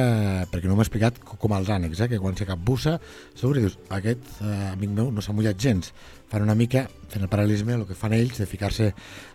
perquè 0.47 0.69
no 0.69 0.77
m'ha 0.77 0.85
explicat, 0.85 1.17
com 1.27 1.51
als 1.51 1.67
ànecs, 1.73 1.99
eh? 2.05 2.07
que 2.07 2.19
quan 2.23 2.37
segur 2.39 3.55
que 3.55 3.63
dius, 3.65 3.77
aquest 3.91 4.29
eh, 4.39 4.69
amic 4.71 4.93
meu 4.95 5.09
no 5.11 5.19
s'ha 5.21 5.35
mullat 5.35 5.59
gens. 5.59 5.91
Fan 6.31 6.45
una 6.45 6.55
mica, 6.55 6.85
fent 7.11 7.25
el 7.25 7.31
paral·lelisme, 7.31 7.75
el 7.75 7.83
que 7.89 7.97
fan 7.99 8.15
ells, 8.15 8.39
de 8.39 8.47
ficar-se 8.47 8.93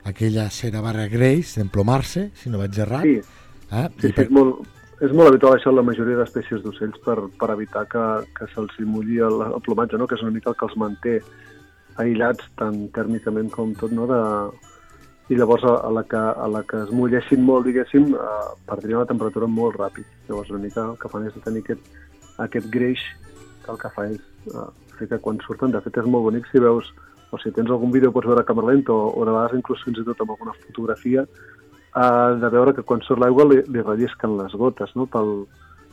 aquella 0.09 0.49
cera 0.49 0.81
barra 0.81 1.05
greix, 1.13 1.53
d'emplomar-se, 1.59 2.31
si 2.33 2.49
no 2.49 2.63
vaig 2.63 2.79
errat. 2.81 3.05
Sí, 3.05 3.21
eh? 3.73 3.89
sí, 4.01 4.09
sí 4.09 4.13
per... 4.17 4.25
és, 4.25 4.33
molt, 4.33 4.63
és 5.05 5.13
molt 5.13 5.29
habitual 5.29 5.59
això 5.59 5.69
en 5.69 5.83
la 5.83 5.85
majoria 5.85 6.23
d'espècies 6.23 6.65
d'ocells 6.65 7.03
per, 7.05 7.19
per 7.37 7.51
evitar 7.53 7.85
que, 7.93 8.07
que 8.39 8.49
se'ls 8.55 8.81
mulli 8.89 9.21
el, 9.21 9.43
el 9.51 9.61
plomatge, 9.67 10.01
no? 10.01 10.09
que 10.09 10.17
és 10.17 10.25
una 10.25 10.33
mica 10.33 10.55
el 10.55 10.57
que 10.57 10.71
els 10.71 10.79
manté 10.81 11.19
aïllats 12.01 12.49
tant 12.57 12.87
tèrmicament 12.97 13.53
com 13.53 13.77
tot, 13.77 13.93
no? 13.93 14.09
de, 14.09 14.23
i 15.29 15.35
llavors 15.35 15.65
a, 15.67 15.75
a, 15.83 15.91
la 15.91 16.05
que, 16.07 16.17
a 16.17 16.47
la 16.47 16.63
que 16.63 16.79
es 16.85 16.93
mullessin 16.95 17.43
molt, 17.43 17.67
diguéssim, 17.67 18.13
eh, 18.15 18.49
perdrien 18.69 19.03
la 19.03 19.09
temperatura 19.11 19.49
molt 19.51 19.79
ràpid. 19.81 20.07
Llavors 20.29 20.53
una 20.55 20.63
mica 20.63 20.85
el 20.93 20.99
que 21.01 21.11
fan 21.11 21.27
és 21.27 21.41
tenir 21.45 21.65
aquest, 21.65 21.91
aquest 22.45 22.71
greix 22.71 23.03
que 23.65 23.75
el 23.75 23.81
que 23.83 23.91
fa 23.97 24.07
és 24.13 24.23
eh, 24.53 24.69
fer 25.01 25.11
que 25.11 25.21
quan 25.25 25.43
surten, 25.43 25.75
de 25.75 25.83
fet 25.83 25.99
és 26.03 26.07
molt 26.07 26.29
bonic 26.29 26.47
si 26.53 26.63
veus, 26.63 26.93
o 27.35 27.41
si 27.43 27.51
tens 27.51 27.73
algun 27.75 27.91
vídeo 27.91 28.13
pots 28.15 28.31
veure 28.31 28.45
a 28.45 28.47
càmera 28.47 28.71
lenta 28.71 28.95
o, 28.95 29.11
o 29.11 29.27
de 29.27 29.35
vegades 29.35 29.59
inclús 29.59 29.83
fins 29.85 29.99
i 29.99 30.07
tot 30.07 30.23
amb 30.23 30.37
alguna 30.37 30.55
fotografia, 30.63 31.27
eh, 31.27 32.31
de 32.43 32.55
veure 32.55 32.77
que 32.77 32.87
quan 32.87 33.03
surt 33.03 33.23
l'aigua 33.23 33.49
li, 33.51 33.63
li 33.67 33.83
rellisquen 33.83 34.39
les 34.39 34.55
gotes 34.55 34.95
no? 34.95 35.11
Pel, 35.11 35.41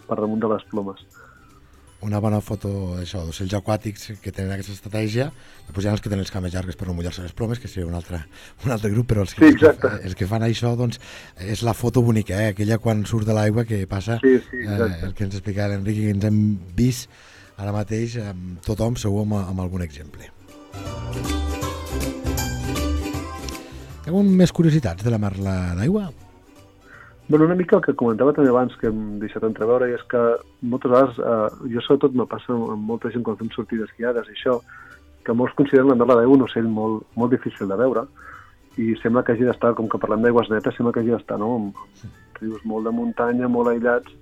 per 0.05 0.19
damunt 0.19 0.41
de 0.43 0.51
les 0.51 0.65
plomes 0.69 1.01
una 2.03 2.19
bona 2.19 2.39
foto 2.43 2.69
d'això, 2.97 3.23
d'ocells 3.25 3.55
aquàtics 3.57 4.09
que 4.21 4.31
tenen 4.35 4.51
aquesta 4.53 4.75
estratègia, 4.75 5.29
després 5.67 5.85
hi 5.85 5.89
ha 5.89 5.93
els 5.95 6.03
que 6.03 6.11
tenen 6.11 6.23
les 6.25 6.33
cames 6.33 6.53
llargues 6.53 6.77
per 6.79 6.87
no 6.87 6.95
mullar-se 6.97 7.23
les 7.23 7.35
plomes, 7.37 7.61
que 7.61 7.71
seria 7.71 7.87
un 7.87 7.95
altre, 7.97 8.19
un 8.65 8.73
altre 8.75 8.91
grup, 8.93 9.07
però 9.11 9.23
els 9.25 9.35
que, 9.35 9.47
sí, 9.47 9.57
els, 9.57 9.79
que, 9.79 9.91
els 10.09 10.17
que 10.19 10.27
fan 10.29 10.45
això, 10.47 10.73
doncs, 10.79 10.99
és 11.39 11.63
la 11.65 11.75
foto 11.77 12.03
bonica, 12.05 12.39
eh? 12.39 12.53
aquella 12.53 12.79
quan 12.83 13.05
surt 13.09 13.29
de 13.29 13.37
l'aigua 13.37 13.65
que 13.69 13.83
passa, 13.89 14.19
sí, 14.23 14.35
sí, 14.49 14.65
eh, 14.65 14.89
el 15.07 15.15
que 15.15 15.27
ens 15.27 15.39
explicava 15.39 15.73
l'Enric, 15.73 16.01
que 16.03 16.17
ens 16.17 16.27
hem 16.29 16.41
vist 16.75 17.09
ara 17.57 17.73
mateix 17.75 18.17
amb 18.23 18.59
tothom, 18.65 18.97
segur 18.99 19.23
amb, 19.23 19.39
amb 19.43 19.63
algun 19.63 19.85
exemple. 19.85 20.27
Hi 24.03 24.11
ha 24.11 24.27
més 24.43 24.51
curiositats 24.51 25.05
de 25.05 25.13
la 25.13 25.21
merla 25.21 25.55
d'aigua? 25.77 26.09
Bueno, 27.33 27.47
una 27.47 27.55
mica 27.55 27.77
el 27.77 27.81
que 27.81 27.95
comentava 27.97 28.29
també 28.37 28.51
abans, 28.51 28.75
que 28.77 28.91
hem 28.91 29.15
deixat 29.17 29.41
entreveure, 29.47 29.87
és 29.89 30.01
que 30.05 30.19
moltes 30.69 30.91
vegades, 30.91 31.15
eh, 31.17 31.69
jo 31.73 31.81
sobretot 31.81 32.13
me 32.13 32.27
passa 32.29 32.53
amb 32.53 32.83
molta 32.85 33.09
gent 33.09 33.23
quan 33.25 33.39
fem 33.39 33.47
sortides 33.55 33.89
guiades 33.97 34.27
i 34.29 34.35
això, 34.35 34.59
que 35.25 35.33
molts 35.33 35.55
consideren 35.57 35.89
la 35.89 35.95
merla 35.97 36.19
d'aigua 36.19 36.35
un 36.37 36.43
ocell 36.45 36.67
molt, 36.75 37.07
molt 37.17 37.31
difícil 37.33 37.71
de 37.71 37.77
veure 37.79 38.03
i 38.77 38.93
sembla 39.01 39.23
que 39.25 39.33
hagi 39.33 39.47
d'estar, 39.47 39.71
com 39.73 39.89
que 39.89 39.97
parlem 40.03 40.21
d'aigües 40.21 40.51
netes, 40.53 40.77
sembla 40.77 40.93
que 40.93 41.01
hagi 41.01 41.15
d'estar 41.15 41.39
no? 41.41 41.47
en 41.55 42.11
rius 42.37 42.61
molt 42.69 42.85
de 42.85 42.93
muntanya, 42.99 43.49
molt 43.49 43.71
aïllats, 43.71 44.13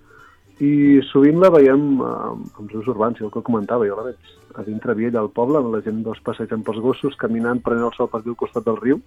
i 0.64 1.02
sovint 1.10 1.44
la 1.44 1.52
veiem 1.52 1.84
eh, 2.00 2.62
en 2.62 2.72
rius 2.72 2.88
urbans, 2.96 3.20
i 3.20 3.28
el 3.28 3.34
que 3.36 3.44
comentava, 3.44 3.90
jo 3.92 3.98
la 4.00 4.08
veig 4.08 4.32
a 4.56 4.64
dintre 4.70 4.96
Viella, 4.96 5.20
al 5.26 5.34
poble, 5.36 5.60
la 5.60 5.84
gent 5.84 6.00
dos 6.08 6.24
passejant 6.24 6.64
pels 6.64 6.80
gossos, 6.80 7.20
caminant, 7.20 7.60
prenent 7.60 7.90
el 7.90 8.00
sol 8.00 8.08
per 8.08 8.24
al 8.24 8.40
costat 8.40 8.72
del 8.72 8.80
riu, 8.80 9.04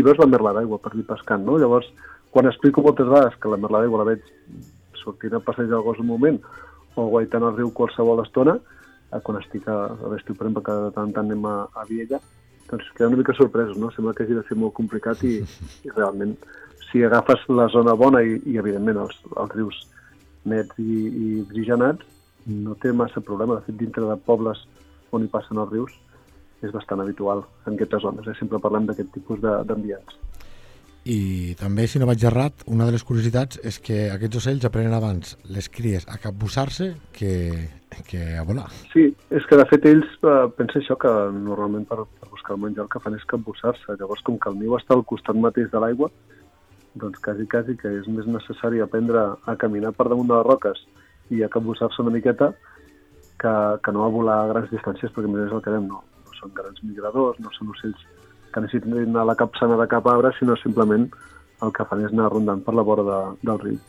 i 0.00 0.08
veus 0.08 0.16
la 0.16 0.30
merla 0.32 0.56
d'aigua 0.56 0.80
per 0.80 0.94
dir 0.96 1.04
pescant, 1.04 1.44
no? 1.44 1.60
Llavors, 1.60 1.92
quan 2.32 2.48
explico 2.48 2.84
moltes 2.84 3.08
vegades 3.08 3.38
que 3.40 3.50
la 3.52 3.60
merla 3.60 3.82
d'aigua 3.82 4.02
la 4.02 4.08
veig 4.08 4.26
sortint 5.02 5.34
a 5.36 5.42
passejar 5.44 5.78
el 5.78 5.86
gos 5.86 6.00
un 6.00 6.08
moment 6.08 6.38
o 6.96 7.08
guaitant 7.12 7.44
al 7.44 7.56
riu 7.56 7.72
qualsevol 7.76 8.22
estona, 8.24 8.56
eh, 9.12 9.20
quan 9.24 9.40
estic 9.40 9.68
a, 9.68 9.78
a 9.92 10.12
l'estiu, 10.12 10.36
per 10.36 10.46
exemple, 10.46 10.64
que 10.66 10.78
de 10.86 10.94
tant 10.96 11.10
en 11.10 11.16
tant 11.16 11.28
anem 11.28 11.44
a, 11.48 11.56
a 11.76 11.84
Viella, 11.88 12.20
doncs 12.70 12.88
queda 12.96 13.10
una 13.10 13.20
mica 13.20 13.36
sorpresos, 13.36 13.76
no? 13.80 13.90
Sembla 13.92 14.14
que 14.16 14.24
hagi 14.24 14.36
de 14.38 14.44
ser 14.48 14.56
molt 14.56 14.74
complicat 14.78 15.24
i, 15.28 15.38
i 15.84 15.92
realment 15.92 16.36
si 16.88 17.02
agafes 17.04 17.44
la 17.48 17.68
zona 17.72 17.96
bona 17.98 18.22
i, 18.24 18.38
i 18.48 18.56
evidentment, 18.60 19.02
els, 19.04 19.18
els 19.36 19.56
rius 19.56 19.82
nets 20.48 20.80
i, 20.80 21.02
i 21.08 21.28
oxigenats, 21.42 22.08
no 22.48 22.76
té 22.80 22.92
massa 22.96 23.22
problema. 23.24 23.58
De 23.58 23.68
fet, 23.68 23.78
dintre 23.80 24.08
de 24.08 24.16
pobles 24.26 24.64
on 25.12 25.24
hi 25.24 25.30
passen 25.32 25.60
els 25.60 25.72
rius, 25.72 25.92
és 26.62 26.72
bastant 26.72 27.02
habitual 27.02 27.44
en 27.66 27.76
aquestes 27.76 28.04
zones. 28.04 28.28
Eh? 28.28 28.36
Sempre 28.38 28.60
parlem 28.62 28.88
d'aquest 28.88 29.12
tipus 29.14 29.40
d'ambients. 29.42 30.18
I 31.04 31.54
també, 31.58 31.88
si 31.90 31.98
no 31.98 32.06
vaig 32.06 32.22
errat, 32.28 32.62
una 32.70 32.86
de 32.86 32.94
les 32.94 33.02
curiositats 33.02 33.58
és 33.66 33.80
que 33.82 34.04
aquests 34.12 34.38
ocells 34.38 34.66
aprenen 34.68 34.94
abans 34.94 35.34
les 35.50 35.66
cries 35.66 36.06
a 36.06 36.18
capbussar-se 36.22 36.92
que, 37.16 37.32
que 38.06 38.22
a 38.38 38.44
volar. 38.46 38.68
Sí, 38.92 39.08
és 39.34 39.48
que 39.50 39.58
de 39.58 39.66
fet 39.70 39.88
ells 39.90 40.12
eh, 40.22 40.36
pensa 40.58 40.78
això, 40.78 40.94
que 41.02 41.10
normalment 41.34 41.88
per, 41.90 42.04
per 42.20 42.30
buscar 42.30 42.54
el 42.54 42.62
menjar 42.68 42.86
el 42.86 42.92
que 42.92 43.02
fan 43.02 43.18
és 43.18 43.26
capbussar-se. 43.34 43.98
Llavors, 43.98 44.22
com 44.28 44.38
que 44.38 44.52
el 44.52 44.60
niu 44.60 44.78
està 44.78 44.94
al 44.94 45.02
costat 45.08 45.42
mateix 45.42 45.72
de 45.74 45.82
l'aigua, 45.82 46.12
doncs 46.94 47.18
quasi, 47.24 47.48
quasi 47.50 47.74
que 47.80 47.90
és 47.98 48.06
més 48.06 48.28
necessari 48.30 48.84
aprendre 48.84 49.26
a 49.42 49.56
caminar 49.58 49.94
per 49.96 50.06
damunt 50.12 50.30
de 50.30 50.38
les 50.38 50.46
roques 50.46 50.86
i 51.34 51.42
a 51.42 51.50
capbussar-se 51.50 52.02
una 52.04 52.14
miqueta 52.14 52.52
que, 53.42 53.54
que 53.82 53.92
no 53.96 54.06
a 54.06 54.14
volar 54.14 54.38
a 54.44 54.48
grans 54.54 54.70
distàncies, 54.70 55.10
perquè 55.10 55.26
més 55.26 55.48
és 55.48 55.54
el 55.56 55.62
que 55.64 55.74
dèiem, 55.74 55.90
no, 55.90 56.02
no 56.02 56.38
són 56.38 56.54
grans 56.54 56.82
migradors, 56.86 57.42
no 57.42 57.50
són 57.58 57.74
ocells 57.74 58.10
que 58.52 58.62
necessiten 58.64 58.98
anar 59.00 59.24
a 59.24 59.30
la 59.32 59.38
capçana 59.38 59.78
de 59.80 59.88
cap 59.88 60.06
arbre, 60.06 60.32
sinó 60.38 60.56
simplement 60.60 61.08
el 61.62 61.72
que 61.72 61.86
fan 61.88 62.04
és 62.04 62.12
anar 62.12 62.30
rondant 62.32 62.62
per 62.62 62.74
la 62.74 62.84
vora 62.86 63.06
de, 63.06 63.18
del 63.48 63.60
riu. 63.62 63.80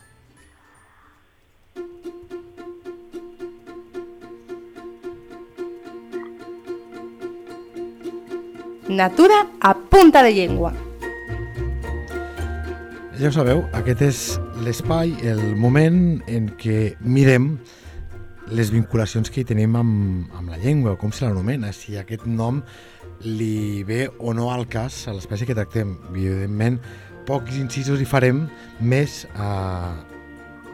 Natura 8.94 9.46
a 9.60 9.74
punta 9.74 10.22
de 10.22 10.32
llengua. 10.34 10.72
Ja 13.18 13.30
ho 13.30 13.32
sabeu, 13.34 13.62
aquest 13.78 14.02
és 14.04 14.18
l'espai, 14.62 15.14
el 15.26 15.40
moment 15.58 16.20
en 16.30 16.50
què 16.60 16.94
mirem 17.00 17.54
les 18.52 18.70
vinculacions 18.72 19.30
que 19.32 19.40
hi 19.40 19.48
tenim 19.48 19.76
amb, 19.78 20.32
amb 20.36 20.50
la 20.52 20.58
llengua, 20.60 20.98
com 21.00 21.12
se 21.12 21.24
l'anomena, 21.24 21.72
si 21.72 21.96
aquest 21.96 22.26
nom 22.28 22.60
li 23.24 23.82
ve 23.88 24.08
o 24.18 24.34
no 24.36 24.50
al 24.52 24.66
cas 24.68 25.06
a 25.08 25.14
l'espècie 25.16 25.48
que 25.48 25.56
tractem. 25.56 25.94
Evidentment, 26.10 26.78
pocs 27.28 27.56
incisos 27.56 28.02
hi 28.02 28.08
farem 28.08 28.44
més 28.80 29.22
a 29.40 29.94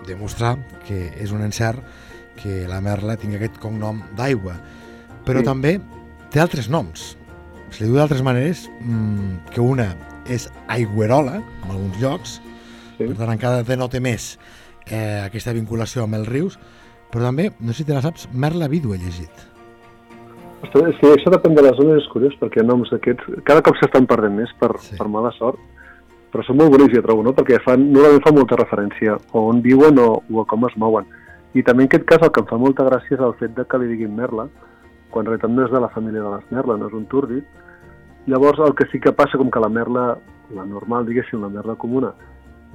demostrar 0.08 0.56
que 0.88 1.10
és 1.20 1.30
un 1.30 1.44
encert 1.46 1.82
que 2.40 2.64
la 2.68 2.80
merla 2.82 3.18
tingui 3.20 3.38
aquest 3.38 3.60
cognom 3.62 4.00
d'aigua. 4.18 4.56
Però 5.26 5.42
sí. 5.42 5.46
també 5.46 5.76
té 6.32 6.42
altres 6.42 6.70
noms. 6.72 7.14
Se 7.70 7.84
li 7.84 7.90
diu 7.90 8.00
d'altres 8.00 8.24
maneres 8.26 8.64
mmm, 8.80 9.52
que 9.54 9.62
una 9.62 9.92
és 10.30 10.48
aigüerola, 10.70 11.38
en 11.38 11.70
alguns 11.70 12.00
llocs, 12.02 12.38
sí. 12.96 13.04
per 13.04 13.14
tant 13.14 13.34
encara 13.36 13.62
denota 13.66 14.00
més 14.02 14.32
eh, 14.86 15.20
aquesta 15.22 15.54
vinculació 15.54 16.04
amb 16.04 16.18
els 16.18 16.28
rius, 16.30 16.58
però 17.10 17.26
també, 17.28 17.50
no 17.60 17.74
sé 17.74 17.82
si 17.82 17.88
te 17.88 17.96
la 17.96 18.04
saps, 18.04 18.28
merla 18.32 18.68
vidu 18.70 18.94
he 18.94 19.00
llegit. 19.00 19.46
Ostres, 20.60 20.90
és 20.92 20.98
que 21.00 21.12
això 21.14 21.32
depèn 21.32 21.56
de 21.56 21.64
les 21.64 21.76
zones, 21.78 22.02
és 22.02 22.08
curiós, 22.12 22.34
perquè 22.40 22.62
noms 22.66 22.90
d'aquests 22.92 23.42
cada 23.48 23.62
cop 23.64 23.78
s'estan 23.80 24.06
perdent 24.06 24.36
més 24.36 24.50
per, 24.60 24.74
sí. 24.84 24.98
per 24.98 25.08
mala 25.08 25.32
sort, 25.38 25.60
però 26.30 26.44
són 26.46 26.60
molt 26.60 26.74
bonics, 26.74 26.94
jo 26.94 27.02
trobo, 27.02 27.24
no? 27.26 27.32
perquè 27.34 27.58
fan, 27.64 27.88
normalment 27.90 28.26
fa 28.26 28.34
molta 28.36 28.58
referència 28.60 29.16
a 29.16 29.44
on 29.50 29.62
viuen 29.64 29.98
o, 29.98 30.10
o 30.30 30.42
a 30.42 30.46
com 30.50 30.68
es 30.68 30.76
mouen. 30.78 31.08
I 31.58 31.64
també 31.66 31.86
en 31.86 31.90
aquest 31.90 32.04
cas 32.06 32.22
el 32.22 32.30
que 32.34 32.44
em 32.44 32.50
fa 32.50 32.58
molta 32.60 32.86
gràcia 32.86 33.16
és 33.16 33.24
el 33.26 33.34
fet 33.40 33.56
de 33.56 33.64
que 33.66 33.80
li 33.80 33.88
diguin 33.90 34.12
merla, 34.14 34.46
quan 35.10 35.24
en 35.24 35.32
realitat 35.32 35.50
no 35.50 35.64
és 35.64 35.72
de 35.72 35.80
la 35.82 35.90
família 35.90 36.22
de 36.22 36.34
les 36.36 36.52
merla, 36.54 36.76
no 36.78 36.90
és 36.90 36.94
un 36.94 37.08
túrdit. 37.10 37.46
Llavors 38.30 38.60
el 38.62 38.76
que 38.78 38.86
sí 38.92 39.00
que 39.02 39.14
passa, 39.16 39.40
com 39.40 39.50
que 39.50 39.62
la 39.62 39.72
merla, 39.72 40.04
la 40.54 40.66
normal, 40.68 41.08
diguéssim, 41.08 41.40
la 41.42 41.50
merla 41.50 41.74
comuna, 41.80 42.12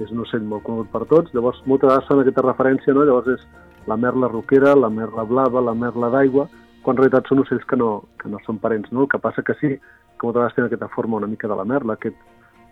és 0.02 0.10
un 0.12 0.20
ocell 0.26 0.44
molt 0.44 0.66
conegut 0.66 0.90
per 0.92 1.06
tots, 1.08 1.32
llavors 1.32 1.62
moltes 1.64 1.88
vegades 1.88 2.10
fan 2.10 2.20
aquesta 2.20 2.44
referència, 2.44 2.92
no? 2.92 3.06
llavors 3.08 3.32
és 3.38 3.46
la 3.86 3.96
merla 3.96 4.28
roquera, 4.28 4.74
la 4.74 4.90
merla 4.90 5.24
blava, 5.24 5.62
la 5.62 5.74
merla 5.74 6.10
d'aigua, 6.10 6.46
quan 6.82 6.96
en 6.96 7.02
realitat 7.02 7.28
són 7.30 7.42
ocells 7.42 7.66
que 7.70 7.78
no, 7.78 7.90
que 8.20 8.30
no 8.30 8.40
són 8.46 8.58
parents, 8.62 8.90
no? 8.92 9.06
El 9.06 9.10
que 9.12 9.22
passa 9.22 9.44
que 9.46 9.54
sí, 9.60 9.72
que 9.76 10.26
moltes 10.26 10.40
vegades 10.40 10.56
tenen 10.56 10.70
aquesta 10.70 10.92
forma 10.94 11.18
una 11.20 11.30
mica 11.30 11.48
de 11.48 11.56
la 11.58 11.64
merla, 11.64 11.96
aquest, 11.98 12.18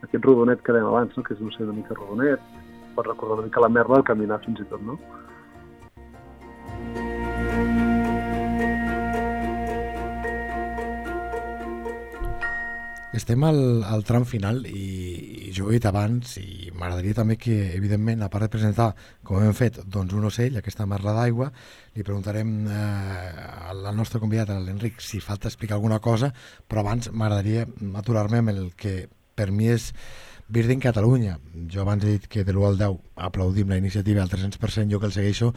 aquest 0.02 0.24
rodonet 0.24 0.62
que 0.62 0.74
dèiem 0.74 0.90
abans, 0.90 1.16
no? 1.16 1.24
que 1.26 1.34
és 1.34 1.42
un 1.42 1.52
ocell 1.52 1.70
una 1.70 1.78
mica 1.80 1.98
rodonet, 1.98 2.40
pot 2.94 3.06
recordar 3.06 3.38
una 3.40 3.48
mica 3.48 3.62
la 3.62 3.72
merla 3.72 4.00
al 4.00 4.06
caminar 4.06 4.40
fins 4.44 4.62
i 4.62 4.68
tot, 4.70 4.82
no? 4.82 4.98
Estem 13.14 13.44
al, 13.46 13.84
al 13.86 14.02
tram 14.02 14.24
final 14.26 14.64
i, 14.66 14.86
i 15.46 15.52
jo 15.54 15.68
he 15.68 15.76
dit 15.76 15.84
abans 15.86 16.34
i 16.40 16.63
m'agradaria 16.74 17.14
també 17.16 17.36
que, 17.40 17.54
evidentment, 17.76 18.22
a 18.22 18.28
part 18.32 18.46
de 18.46 18.52
presentar, 18.52 18.90
com 19.26 19.42
hem 19.42 19.54
fet, 19.56 19.80
doncs 19.86 20.14
un 20.16 20.26
ocell, 20.28 20.58
aquesta 20.58 20.86
marla 20.90 21.14
d'aigua, 21.16 21.50
li 21.94 22.04
preguntarem 22.06 22.52
eh, 22.66 23.32
al 23.70 23.86
nostre 23.96 24.20
convidat, 24.22 24.50
a 24.50 24.60
l'Enric, 24.60 25.00
si 25.00 25.22
falta 25.22 25.50
explicar 25.50 25.78
alguna 25.78 26.00
cosa, 26.02 26.32
però 26.68 26.82
abans 26.82 27.10
m'agradaria 27.12 27.66
aturar-me 28.02 28.42
amb 28.42 28.54
el 28.54 28.62
que 28.76 29.04
per 29.34 29.50
mi 29.50 29.70
és 29.72 29.92
Birding 30.48 30.82
Catalunya. 30.82 31.38
Jo 31.72 31.82
abans 31.82 32.04
he 32.04 32.18
dit 32.18 32.28
que 32.28 32.44
de 32.44 32.52
l'1 32.52 32.68
al 32.68 32.78
10 32.78 33.00
aplaudim 33.30 33.70
la 33.72 33.80
iniciativa 33.80 34.22
al 34.22 34.30
300%, 34.30 34.90
jo 34.90 35.00
que 35.00 35.10
el 35.10 35.16
segueixo, 35.16 35.54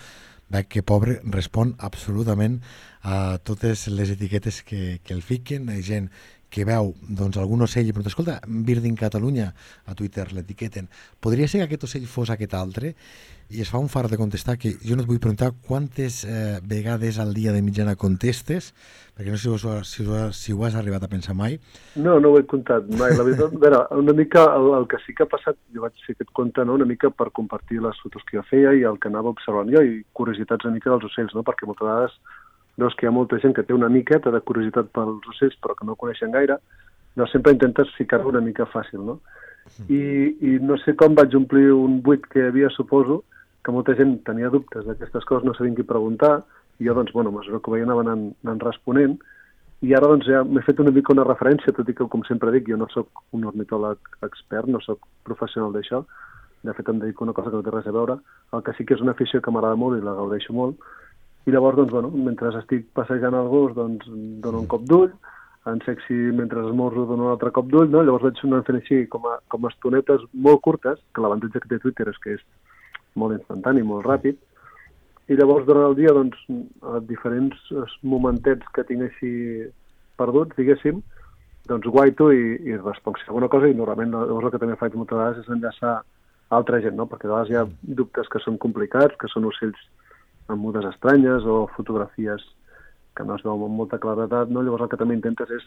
veig 0.50 0.70
que 0.72 0.84
pobre 0.84 1.18
respon 1.28 1.74
absolutament 1.84 2.62
a 3.04 3.38
totes 3.44 3.88
les 3.92 4.12
etiquetes 4.14 4.62
que, 4.64 5.00
que 5.04 5.14
el 5.14 5.22
fiquen, 5.22 5.68
gent 5.84 6.10
que 6.50 6.66
veu 6.68 6.94
doncs, 7.02 7.38
algun 7.38 7.66
ocell 7.66 7.88
i 7.88 7.94
pregunta, 7.94 8.12
escolta, 8.14 8.38
Birding 8.48 8.96
Catalunya, 9.00 9.50
a 9.86 9.96
Twitter 9.96 10.30
l'etiqueten, 10.34 10.88
podria 11.20 11.48
ser 11.48 11.62
que 11.62 11.68
aquest 11.68 11.88
ocell 11.90 12.08
fos 12.08 12.32
aquest 12.32 12.56
altre? 12.56 12.94
I 13.48 13.62
es 13.64 13.70
fa 13.72 13.80
un 13.80 13.88
far 13.88 14.10
de 14.12 14.18
contestar 14.20 14.58
que 14.60 14.74
jo 14.84 14.98
no 14.98 15.04
et 15.06 15.08
vull 15.08 15.22
preguntar 15.24 15.54
quantes 15.68 16.24
eh, 16.28 16.60
vegades 16.68 17.20
al 17.20 17.32
dia 17.36 17.54
de 17.56 17.62
mitjana 17.64 17.96
contestes, 17.96 18.74
perquè 19.16 19.32
no 19.32 19.40
sé 19.40 19.48
si 19.48 19.54
ho, 19.54 19.76
si, 19.88 20.04
ho, 20.04 20.24
si 20.36 20.56
ho 20.56 20.66
has 20.68 20.76
arribat 20.76 21.06
a 21.08 21.12
pensar 21.12 21.36
mai. 21.36 21.56
No, 21.96 22.18
no 22.20 22.34
ho 22.34 22.42
he 22.42 22.48
comptat 22.48 22.90
mai. 23.00 23.16
La 23.16 23.24
veritat, 23.28 23.56
veure, 23.64 23.86
una 23.96 24.16
mica 24.16 24.44
el, 24.56 24.74
el 24.82 24.90
que 24.92 25.00
sí 25.06 25.16
que 25.16 25.24
ha 25.24 25.32
passat, 25.32 25.60
jo 25.76 25.86
vaig 25.86 25.96
fer 26.04 26.18
aquest 26.18 26.34
compte 26.36 26.66
no? 26.68 26.76
una 26.76 26.88
mica 26.88 27.12
per 27.12 27.30
compartir 27.36 27.80
les 27.84 28.04
fotos 28.04 28.28
que 28.28 28.40
jo 28.40 28.44
feia 28.52 28.76
i 28.76 28.84
el 28.88 29.00
que 29.00 29.12
anava 29.12 29.32
observant 29.32 29.72
jo 29.72 29.84
i 29.84 30.02
curiositats 30.12 30.68
una 30.68 30.76
mica 30.76 30.92
dels 30.92 31.08
ocells, 31.08 31.36
no? 31.36 31.48
perquè 31.48 31.68
moltes 31.70 31.88
vegades 31.88 32.20
veus 32.78 32.96
que 32.96 33.06
hi 33.06 33.10
ha 33.10 33.16
molta 33.16 33.40
gent 33.44 33.56
que 33.58 33.66
té 33.66 33.74
una 33.74 33.90
miqueta 33.90 34.32
de 34.34 34.42
curiositat 34.46 34.92
pels 34.96 35.26
ocells 35.34 35.58
però 35.64 35.76
que 35.78 35.88
no 35.88 35.98
coneixen 36.00 36.34
gaire, 36.36 36.60
doncs 37.18 37.34
sempre 37.34 37.56
intentes 37.56 37.94
ficar 37.98 38.22
una 38.26 38.42
mica 38.42 38.68
fàcil, 38.70 39.02
no? 39.06 39.20
I, 39.92 40.02
I 40.48 40.58
no 40.64 40.78
sé 40.84 40.94
com 40.96 41.16
vaig 41.18 41.34
omplir 41.36 41.72
un 41.76 42.00
buit 42.06 42.28
que 42.32 42.40
hi 42.40 42.52
havia, 42.52 42.70
suposo, 42.76 43.24
que 43.66 43.74
molta 43.76 43.96
gent 44.00 44.14
tenia 44.28 44.52
dubtes 44.54 44.86
d'aquestes 44.88 45.26
coses, 45.28 45.44
no 45.44 45.56
sabien 45.58 45.76
qui 45.76 45.84
preguntar, 45.88 46.38
i 46.80 46.88
jo, 46.88 46.94
doncs, 46.94 47.12
bueno, 47.12 47.34
mesura 47.36 47.60
que 47.60 47.72
ho 47.72 47.74
veia 47.74 47.88
anava 47.88 48.06
anant, 48.06 48.30
anant 48.46 48.62
responent, 48.64 49.18
i 49.86 49.94
ara 49.98 50.10
doncs 50.10 50.30
ja 50.30 50.44
m'he 50.46 50.64
fet 50.66 50.80
una 50.82 50.94
mica 50.94 51.14
una 51.14 51.26
referència, 51.28 51.74
tot 51.76 51.90
i 51.90 51.96
que, 51.98 52.08
com 52.14 52.24
sempre 52.30 52.54
dic, 52.54 52.70
jo 52.70 52.78
no 52.80 52.88
sóc 52.94 53.26
un 53.38 53.44
ornitòleg 53.50 54.24
expert, 54.26 54.70
no 54.72 54.82
sóc 54.86 55.04
professional 55.28 55.74
d'això, 55.76 56.04
de 56.66 56.74
fet 56.78 56.88
em 56.90 57.02
dedico 57.02 57.24
a 57.24 57.28
una 57.28 57.36
cosa 57.38 57.52
que 57.52 57.60
no 57.60 57.66
té 57.66 57.74
res 57.74 57.90
a 57.90 57.96
veure, 57.98 58.18
el 58.54 58.64
que 58.64 58.74
sí 58.78 58.86
que 58.86 58.96
és 58.98 59.04
una 59.04 59.14
afició 59.18 59.42
que 59.42 59.54
m'agrada 59.54 59.78
molt 59.78 60.00
i 60.00 60.06
la 60.06 60.16
gaudeixo 60.18 60.56
molt, 60.58 60.80
i 61.48 61.52
llavors, 61.52 61.78
doncs, 61.80 61.94
bueno, 61.96 62.12
mentre 62.12 62.52
estic 62.60 62.90
passejant 62.98 63.36
el 63.40 63.48
gos, 63.48 63.74
doncs, 63.76 64.08
dono 64.44 64.66
un 64.66 64.68
cop 64.68 64.84
d'ull, 64.84 65.12
en 65.68 65.80
sexy 65.86 66.16
mentre 66.36 66.64
esmorzo 66.64 67.06
dono 67.06 67.28
un 67.28 67.32
altre 67.32 67.52
cop 67.56 67.70
d'ull, 67.72 67.90
no? 67.92 68.04
llavors 68.04 68.26
vaig 68.28 68.42
anar 68.44 68.64
fent 68.68 68.80
així 68.82 69.06
com 69.12 69.28
a, 69.28 69.38
com 69.52 69.64
a 69.64 69.72
estonetes 69.72 70.26
molt 70.34 70.62
curtes, 70.64 71.00
que 71.16 71.24
l'avantatge 71.24 71.64
que 71.64 71.72
té 71.72 71.80
Twitter 71.84 72.08
és 72.12 72.20
que 72.24 72.36
és 72.36 72.44
molt 73.16 73.36
instantani, 73.36 73.84
molt 73.88 74.08
ràpid, 74.08 74.40
i 75.28 75.36
llavors 75.40 75.68
durant 75.68 75.90
el 75.90 75.96
dia, 75.96 76.14
doncs, 76.16 76.40
a 76.84 77.00
diferents 77.04 77.72
momentets 78.04 78.68
que 78.76 78.86
tinc 78.88 79.08
així 79.08 79.32
perduts, 80.20 80.56
diguéssim, 80.60 81.00
doncs 81.68 81.88
guaito 81.92 82.30
i, 82.32 82.44
i 82.64 82.76
responc 82.80 83.20
si 83.20 83.28
alguna 83.28 83.50
cosa 83.52 83.68
i 83.68 83.76
normalment 83.76 84.16
llavors 84.16 84.48
el 84.48 84.56
que 84.56 84.62
també 84.64 84.80
faig 84.80 84.96
moltes 84.96 85.20
vegades 85.20 85.44
és 85.44 85.52
enllaçar 85.52 85.98
altra 86.56 86.80
gent, 86.84 86.96
no? 86.96 87.08
perquè 87.08 87.28
a 87.28 87.34
vegades 87.34 87.52
hi 87.52 87.60
ha 87.60 87.66
dubtes 88.00 88.28
que 88.32 88.44
són 88.44 88.60
complicats, 88.60 89.16
que 89.20 89.32
són 89.32 89.48
ocells 89.48 89.80
amb 90.48 90.64
mudes 90.64 90.88
estranyes 90.90 91.46
o 91.46 91.66
fotografies 91.76 92.44
que 93.18 93.26
no 93.26 93.36
es 93.36 93.44
veu 93.46 93.66
amb 93.66 93.80
molta 93.82 94.00
claretat, 94.00 94.52
no? 94.54 94.64
llavors 94.64 94.86
el 94.86 94.92
que 94.92 95.00
també 95.00 95.18
intentes 95.18 95.52
és 95.52 95.66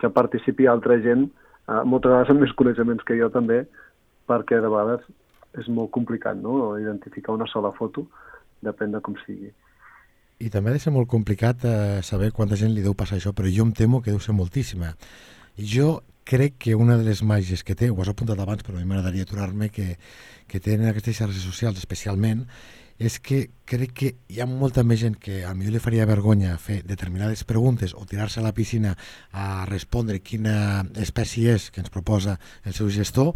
que 0.00 0.12
participi 0.14 0.68
altra 0.70 0.96
gent, 1.02 1.26
eh, 1.66 1.82
moltes 1.84 2.12
vegades 2.12 2.30
amb 2.32 2.44
més 2.44 2.54
coneixements 2.56 3.04
que 3.06 3.18
jo 3.18 3.28
també, 3.34 3.64
perquè 4.30 4.60
de 4.62 4.70
vegades 4.70 5.08
és 5.58 5.66
molt 5.68 5.90
complicat 5.90 6.38
no? 6.38 6.78
identificar 6.78 7.34
una 7.34 7.48
sola 7.50 7.72
foto, 7.76 8.06
depèn 8.62 8.94
de 8.94 9.02
com 9.04 9.18
sigui. 9.26 9.50
I 10.40 10.48
també 10.48 10.70
ha 10.70 10.78
de 10.78 10.80
ser 10.80 10.92
molt 10.94 11.10
complicat 11.10 11.66
eh, 11.68 12.00
saber 12.06 12.30
quanta 12.32 12.56
gent 12.56 12.72
li 12.72 12.84
deu 12.84 12.94
passar 12.96 13.18
això, 13.18 13.34
però 13.36 13.50
jo 13.52 13.66
em 13.66 13.74
temo 13.76 14.00
que 14.00 14.14
deu 14.14 14.22
ser 14.24 14.32
moltíssima. 14.36 14.94
Jo 15.58 15.98
crec 16.24 16.56
que 16.62 16.76
una 16.78 16.96
de 16.96 17.04
les 17.04 17.24
màgies 17.26 17.64
que 17.66 17.74
té, 17.74 17.90
ho 17.90 17.98
has 18.00 18.08
apuntat 18.12 18.38
abans, 18.38 18.62
però 18.64 18.78
a 18.78 18.80
mi 18.80 18.86
m'agradaria 18.88 19.26
aturar-me, 19.26 19.68
que, 19.74 19.96
que 20.48 20.60
tenen 20.62 20.88
aquestes 20.88 21.18
xarxes 21.18 21.42
socials 21.44 21.80
especialment, 21.82 22.46
és 23.00 23.16
que 23.18 23.48
crec 23.64 23.92
que 23.96 24.08
hi 24.28 24.42
ha 24.44 24.46
molta 24.46 24.84
més 24.84 25.00
gent 25.00 25.16
que 25.16 25.40
a 25.48 25.54
millor 25.56 25.72
li 25.72 25.80
faria 25.80 26.04
vergonya 26.06 26.58
fer 26.60 26.82
determinades 26.84 27.46
preguntes 27.48 27.94
o 27.96 28.04
tirar-se 28.04 28.42
a 28.42 28.44
la 28.44 28.52
piscina 28.52 28.92
a 29.32 29.64
respondre 29.70 30.20
quina 30.20 30.84
espècie 31.00 31.56
és 31.56 31.70
que 31.72 31.80
ens 31.80 31.88
proposa 31.88 32.36
el 32.62 32.76
seu 32.76 32.92
gestor, 32.92 33.32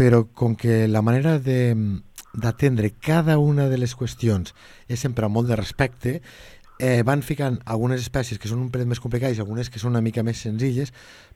però 0.00 0.24
com 0.32 0.56
que 0.56 0.86
la 0.88 1.04
manera 1.04 1.36
d'atendre 1.36 2.94
cada 2.96 3.36
una 3.36 3.68
de 3.68 3.76
les 3.76 3.92
qüestions 3.92 4.56
és 4.88 4.96
sempre 4.96 5.28
molt 5.28 5.52
de 5.52 5.60
respecte, 5.60 6.16
eh, 6.78 7.02
van 7.04 7.20
ficant 7.20 7.60
algunes 7.66 8.00
espècies 8.00 8.40
que 8.40 8.48
són 8.48 8.64
un 8.64 8.72
pel 8.72 8.88
més 8.88 9.02
complicades 9.02 9.36
i 9.36 9.44
algunes 9.44 9.68
que 9.68 9.82
són 9.82 9.92
una 9.92 10.04
mica 10.04 10.24
més 10.24 10.40
senzilles, 10.40 10.94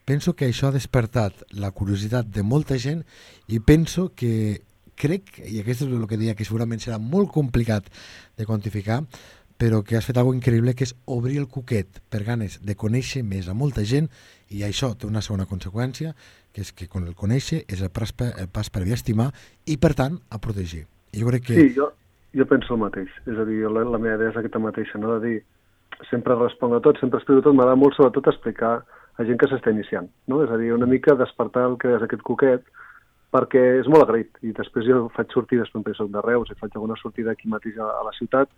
penso 0.08 0.32
que 0.32 0.48
això 0.48 0.70
ha 0.70 0.78
despertat 0.80 1.44
la 1.52 1.74
curiositat 1.76 2.32
de 2.32 2.42
molta 2.46 2.78
gent 2.80 3.04
i 3.48 3.60
penso 3.60 4.14
que 4.16 4.62
crec, 5.02 5.36
i 5.42 5.60
aquest 5.60 5.84
és 5.86 5.92
el 5.92 6.08
que 6.10 6.18
deia, 6.20 6.36
que 6.38 6.46
segurament 6.48 6.82
serà 6.82 6.98
molt 7.02 7.32
complicat 7.34 7.88
de 8.38 8.46
quantificar, 8.48 9.02
però 9.62 9.82
que 9.86 9.94
has 9.98 10.06
fet 10.08 10.18
alguna 10.18 10.40
increïble, 10.40 10.74
que 10.74 10.86
és 10.88 10.94
obrir 11.06 11.38
el 11.38 11.46
cuquet 11.46 12.00
per 12.10 12.24
ganes 12.26 12.58
de 12.66 12.74
conèixer 12.78 13.22
més 13.22 13.46
a 13.46 13.54
molta 13.54 13.84
gent, 13.86 14.08
i 14.50 14.64
això 14.66 14.92
té 14.98 15.06
una 15.06 15.22
segona 15.22 15.46
conseqüència, 15.46 16.16
que 16.52 16.64
és 16.64 16.72
que 16.76 16.88
quan 16.90 17.06
el 17.06 17.14
conèixer 17.18 17.62
és 17.70 17.82
el 17.82 17.92
pas 17.94 18.10
per, 18.12 18.32
el 18.42 18.48
pas 18.50 18.70
per 18.70 18.82
estimar 18.90 19.30
i, 19.66 19.78
per 19.78 19.94
tant, 19.98 20.18
a 20.30 20.40
protegir. 20.42 20.84
I 21.12 21.22
jo 21.22 21.30
crec 21.30 21.46
que... 21.46 21.60
Sí, 21.60 21.74
jo, 21.76 21.92
jo 22.34 22.48
penso 22.50 22.74
el 22.74 22.82
mateix. 22.82 23.12
És 23.26 23.38
a 23.38 23.46
dir, 23.48 23.62
la, 23.68 23.84
la 23.86 24.00
meva 24.02 24.18
idea 24.18 24.32
és 24.32 24.40
aquesta 24.40 24.60
mateixa, 24.62 24.98
no? 24.98 25.14
de 25.14 25.28
dir, 25.28 25.38
sempre 26.10 26.36
responc 26.38 26.76
a 26.76 26.82
tot, 26.84 26.98
sempre 27.00 27.20
explico 27.20 27.44
tot, 27.44 27.56
m'agrada 27.56 27.78
molt 27.78 27.96
sobretot 27.96 28.32
explicar 28.32 28.80
a 29.20 29.26
gent 29.28 29.38
que 29.38 29.48
s'està 29.50 29.72
iniciant, 29.72 30.08
no? 30.26 30.40
És 30.44 30.50
a 30.50 30.58
dir, 30.58 30.72
una 30.74 30.88
mica 30.88 31.14
despertar 31.18 31.66
el 31.68 31.76
que 31.80 31.92
és 31.94 32.04
aquest 32.04 32.24
coquet, 32.26 32.64
perquè 33.32 33.62
és 33.80 33.88
molt 33.88 34.04
agraït. 34.04 34.36
I 34.44 34.52
després 34.56 34.86
jo 34.86 35.06
faig 35.16 35.32
sortides, 35.32 35.70
perquè 35.72 35.96
soc 35.96 36.12
de 36.12 36.22
Reus, 36.24 36.50
i 36.52 36.58
faig 36.60 36.76
alguna 36.76 36.98
sortida 37.00 37.32
aquí 37.32 37.48
mateix 37.48 37.78
a, 37.80 37.88
a 38.00 38.06
la 38.06 38.14
ciutat, 38.18 38.50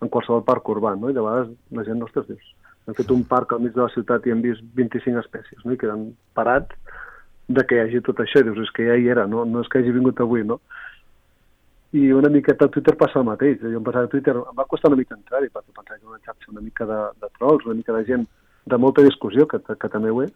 en 0.00 0.08
qualsevol 0.08 0.44
parc 0.46 0.68
urbà, 0.72 0.94
no? 0.96 1.10
I 1.10 1.16
de 1.16 1.24
vegades 1.24 1.50
la 1.76 1.84
gent, 1.84 2.02
ostres, 2.06 2.28
dius, 2.30 2.52
hem 2.86 2.96
fet 2.96 3.10
un 3.12 3.24
parc 3.28 3.52
al 3.52 3.62
mig 3.64 3.74
de 3.74 3.82
la 3.82 3.92
ciutat 3.92 4.26
i 4.26 4.32
hem 4.32 4.42
vist 4.44 4.64
25 4.78 5.20
espècies, 5.24 5.64
no? 5.64 5.74
I 5.74 5.80
queden 5.80 6.06
parats 6.38 6.78
de 7.50 7.64
que 7.66 7.76
hi 7.76 7.82
hagi 7.82 8.02
tot 8.06 8.22
això, 8.22 8.40
i 8.40 8.46
dius, 8.46 8.62
és 8.64 8.72
que 8.76 8.86
ja 8.86 8.96
hi 8.96 9.10
era, 9.12 9.26
no, 9.26 9.44
no 9.44 9.64
és 9.64 9.70
que 9.70 9.82
hagi 9.82 9.92
vingut 9.94 10.22
avui, 10.22 10.46
no? 10.46 10.60
I 11.98 12.12
una 12.14 12.30
miqueta 12.30 12.68
a 12.68 12.70
Twitter 12.70 12.94
passa 12.94 13.18
el 13.18 13.26
mateix. 13.26 13.58
Jo 13.64 13.80
em 13.80 13.86
passava 13.86 14.06
a 14.06 14.10
Twitter, 14.12 14.36
em 14.38 14.58
va 14.58 14.68
costar 14.70 14.92
una 14.92 15.00
mica 15.00 15.16
entrar-hi, 15.16 15.50
perquè 15.50 15.74
pensava 15.74 15.96
que 15.96 16.04
era 16.04 16.12
una 16.12 16.22
xarxa 16.22 16.52
una 16.52 16.62
mica 16.62 16.86
de, 16.86 17.00
de 17.18 17.30
trolls, 17.38 17.66
una 17.66 17.74
mica 17.80 17.96
de 17.96 18.04
gent 18.06 18.28
de 18.70 18.78
molta 18.78 19.02
discussió, 19.02 19.48
que, 19.50 19.58
que 19.58 19.90
també 19.90 20.12
ho 20.14 20.20
és. 20.22 20.30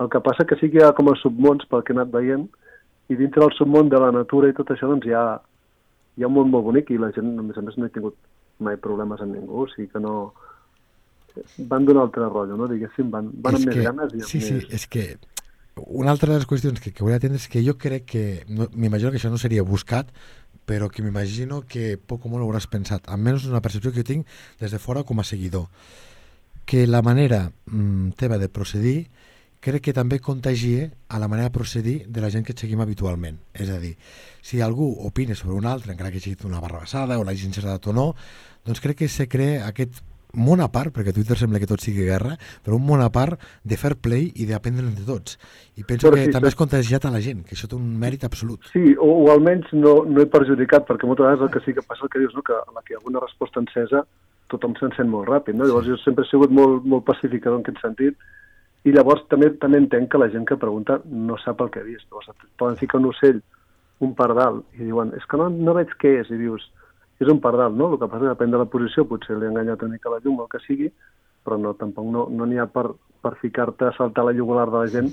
El 0.00 0.10
que 0.10 0.22
passa 0.22 0.46
que 0.46 0.54
sí 0.60 0.70
que 0.70 0.78
hi 0.78 0.84
ha 0.86 0.94
com 0.94 1.10
a 1.10 1.16
submons, 1.18 1.66
pel 1.66 1.82
que 1.82 1.90
he 1.90 1.98
anat 1.98 2.14
veient, 2.14 2.46
i 3.08 3.16
dintre 3.16 3.42
del 3.42 3.52
submón 3.58 3.90
de 3.92 4.00
la 4.00 4.12
natura 4.14 4.48
i 4.48 4.56
tot 4.56 4.70
això 4.72 4.88
doncs 4.88 5.06
hi 5.08 5.12
ha, 5.16 5.24
hi 6.16 6.24
ha 6.24 6.30
un 6.30 6.36
món 6.38 6.50
molt 6.52 6.64
bonic 6.70 6.90
i 6.94 7.00
la 7.00 7.12
gent, 7.16 7.34
a 7.38 7.44
més 7.44 7.58
a 7.60 7.64
més, 7.64 7.76
no 7.76 7.88
he 7.88 7.92
tingut 7.92 8.16
mai 8.64 8.78
problemes 8.80 9.20
amb 9.20 9.36
ningú, 9.36 9.64
o 9.64 9.70
sigui 9.72 9.90
que 9.92 10.02
no... 10.02 10.32
Van 11.70 11.82
d'un 11.82 11.98
altre 11.98 12.28
rotllo, 12.28 12.56
no? 12.56 12.68
Diguéssim, 12.70 13.08
van, 13.10 13.32
van 13.42 13.58
amb 13.58 13.66
que, 13.66 13.72
més 13.72 13.86
ganes 13.88 14.12
i 14.14 14.22
amb 14.22 14.30
sí, 14.30 14.40
més... 14.40 14.48
Sí, 14.48 14.76
és 14.78 14.86
que 14.86 15.06
una 15.74 16.12
altra 16.14 16.30
de 16.30 16.38
les 16.38 16.46
qüestions 16.46 16.78
que, 16.80 16.92
que 16.94 17.02
volia 17.02 17.18
atendre 17.18 17.40
és 17.42 17.48
que 17.50 17.62
jo 17.66 17.74
crec 17.80 18.06
que, 18.12 18.24
no, 18.46 18.68
m'imagino 18.78 19.10
que 19.10 19.18
això 19.18 19.32
no 19.32 19.40
seria 19.42 19.66
buscat, 19.66 20.12
però 20.64 20.88
que 20.88 21.02
m'imagino 21.02 21.64
que 21.68 21.96
poc 21.98 22.24
o 22.24 22.32
molt 22.32 22.44
ho 22.44 22.48
hauràs 22.48 22.70
pensat, 22.70 23.10
almenys 23.10 23.48
una 23.50 23.60
percepció 23.64 23.92
que 23.92 24.04
jo 24.04 24.10
tinc 24.12 24.36
des 24.62 24.72
de 24.72 24.80
fora 24.80 25.02
com 25.04 25.20
a 25.20 25.26
seguidor, 25.26 25.66
que 26.64 26.86
la 26.86 27.02
manera 27.02 27.48
mm, 27.66 28.14
teva 28.16 28.38
de 28.38 28.48
procedir 28.48 29.10
crec 29.64 29.86
que 29.88 29.96
també 29.96 30.20
contagia 30.20 30.90
a 31.08 31.18
la 31.18 31.28
manera 31.28 31.48
de 31.48 31.56
procedir 31.56 31.96
de 32.06 32.20
la 32.20 32.30
gent 32.30 32.44
que 32.44 32.56
seguim 32.56 32.82
habitualment. 32.84 33.38
És 33.56 33.70
a 33.72 33.78
dir, 33.80 33.94
si 34.44 34.60
algú 34.60 34.90
opina 35.08 35.36
sobre 35.38 35.56
un 35.56 35.66
altre, 35.66 35.94
encara 35.94 36.12
que 36.12 36.20
sigui 36.20 36.44
una 36.48 36.60
barrabassada 36.60 37.18
o 37.18 37.24
l'hagi 37.24 37.48
encertat 37.48 37.88
o 37.88 37.94
no, 37.96 38.10
doncs 38.64 38.82
crec 38.84 39.04
que 39.04 39.08
se 39.08 39.28
crea 39.28 39.68
aquest 39.68 40.02
món 40.34 40.60
a 40.60 40.66
part, 40.72 40.90
perquè 40.90 41.12
a 41.12 41.16
Twitter 41.16 41.36
sembla 41.38 41.60
que 41.62 41.68
tot 41.70 41.82
sigui 41.82 42.04
guerra, 42.08 42.34
però 42.64 42.76
un 42.76 42.84
món 42.86 43.00
a 43.04 43.10
part 43.14 43.40
de 43.62 43.78
fair 43.78 43.94
play 44.02 44.32
i 44.34 44.48
d'aprendre 44.48 44.84
entre 44.88 45.06
tots. 45.06 45.38
I 45.78 45.86
penso 45.86 46.08
Però 46.10 46.18
que 46.18 46.26
sí, 46.26 46.34
també 46.34 46.50
sí. 46.50 46.54
has 46.54 46.58
contagiat 46.58 47.06
a 47.06 47.14
la 47.14 47.22
gent, 47.22 47.44
que 47.46 47.54
això 47.54 47.70
té 47.70 47.78
un 47.78 47.86
mèrit 48.02 48.26
absolut. 48.26 48.66
Sí, 48.72 48.96
o, 48.98 49.08
o 49.24 49.30
almenys 49.32 49.70
no, 49.72 50.00
no 50.10 50.22
he 50.22 50.28
perjudicat, 50.30 50.88
perquè 50.90 51.06
moltes 51.06 51.28
vegades 51.28 51.46
el 51.46 51.54
que 51.54 51.62
sí 51.64 51.76
que 51.76 51.86
passa 51.86 52.06
el 52.08 52.12
que 52.12 52.22
dius, 52.22 52.34
no? 52.34 52.42
que 52.42 52.56
a 52.58 52.64
la 52.74 52.82
que 52.82 52.94
hi 52.94 52.98
ha 52.98 53.00
alguna 53.00 53.22
resposta 53.22 53.62
encesa 53.62 54.04
tothom 54.52 54.74
s'encén 54.78 55.08
molt 55.10 55.30
ràpid. 55.30 55.56
No? 55.56 55.68
Llavors 55.68 55.88
jo 55.88 55.96
sempre 56.02 56.26
he 56.26 56.30
sigut 56.30 56.52
molt, 56.52 56.84
molt 56.84 57.06
pacificador 57.06 57.60
en 57.60 57.64
aquest 57.64 57.80
sentit 57.82 58.18
i 58.84 58.92
llavors 58.92 59.24
també 59.32 59.50
també 59.60 59.80
entenc 59.80 60.10
que 60.12 60.20
la 60.20 60.30
gent 60.32 60.46
que 60.48 60.60
pregunta 60.60 61.00
no 61.04 61.38
sap 61.40 61.62
el 61.64 61.70
que 61.72 61.80
ha 61.80 61.86
vist. 61.88 62.06
Llavors 62.10 62.48
poden 62.60 62.76
ficar 62.80 63.00
un 63.00 63.10
ocell, 63.10 63.40
un 64.04 64.14
pardal, 64.18 64.62
i 64.76 64.84
diuen, 64.84 65.14
és 65.16 65.24
que 65.30 65.40
no, 65.40 65.48
no 65.48 65.76
veig 65.76 65.92
què 66.00 66.18
és, 66.20 66.30
i 66.30 66.40
dius, 66.40 66.66
és 67.22 67.30
un 67.30 67.40
pardal, 67.40 67.76
no? 67.78 67.92
El 67.94 67.98
que 68.00 68.08
passa 68.08 68.24
és 68.24 68.28
que 68.28 68.34
depèn 68.34 68.54
de 68.54 68.60
la 68.60 68.68
posició, 68.70 69.06
potser 69.08 69.38
li 69.38 69.48
ha 69.48 69.52
enganyat 69.52 69.82
una 69.86 69.96
mica 69.96 70.12
la 70.12 70.20
llum, 70.24 70.42
el 70.44 70.50
que 70.52 70.60
sigui, 70.66 70.90
però 71.44 71.56
no, 71.60 71.72
tampoc 71.80 72.10
no 72.12 72.26
n'hi 72.28 72.58
no 72.58 72.62
ha 72.62 72.68
per, 72.72 72.88
per 73.22 73.36
ficar-te 73.40 73.88
a 73.88 73.96
saltar 73.96 74.26
la 74.28 74.36
jugular 74.36 74.66
de 74.70 74.80
la 74.82 74.90
gent, 74.92 75.12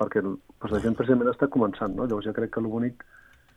perquè 0.00 0.22
doncs, 0.24 0.72
la 0.72 0.80
gent 0.80 0.96
precisament 0.96 1.32
està 1.32 1.50
començant, 1.52 1.92
no? 1.96 2.06
Llavors 2.06 2.28
jo 2.28 2.36
crec 2.36 2.54
que 2.54 2.62
el 2.64 2.68
bonic 2.72 3.04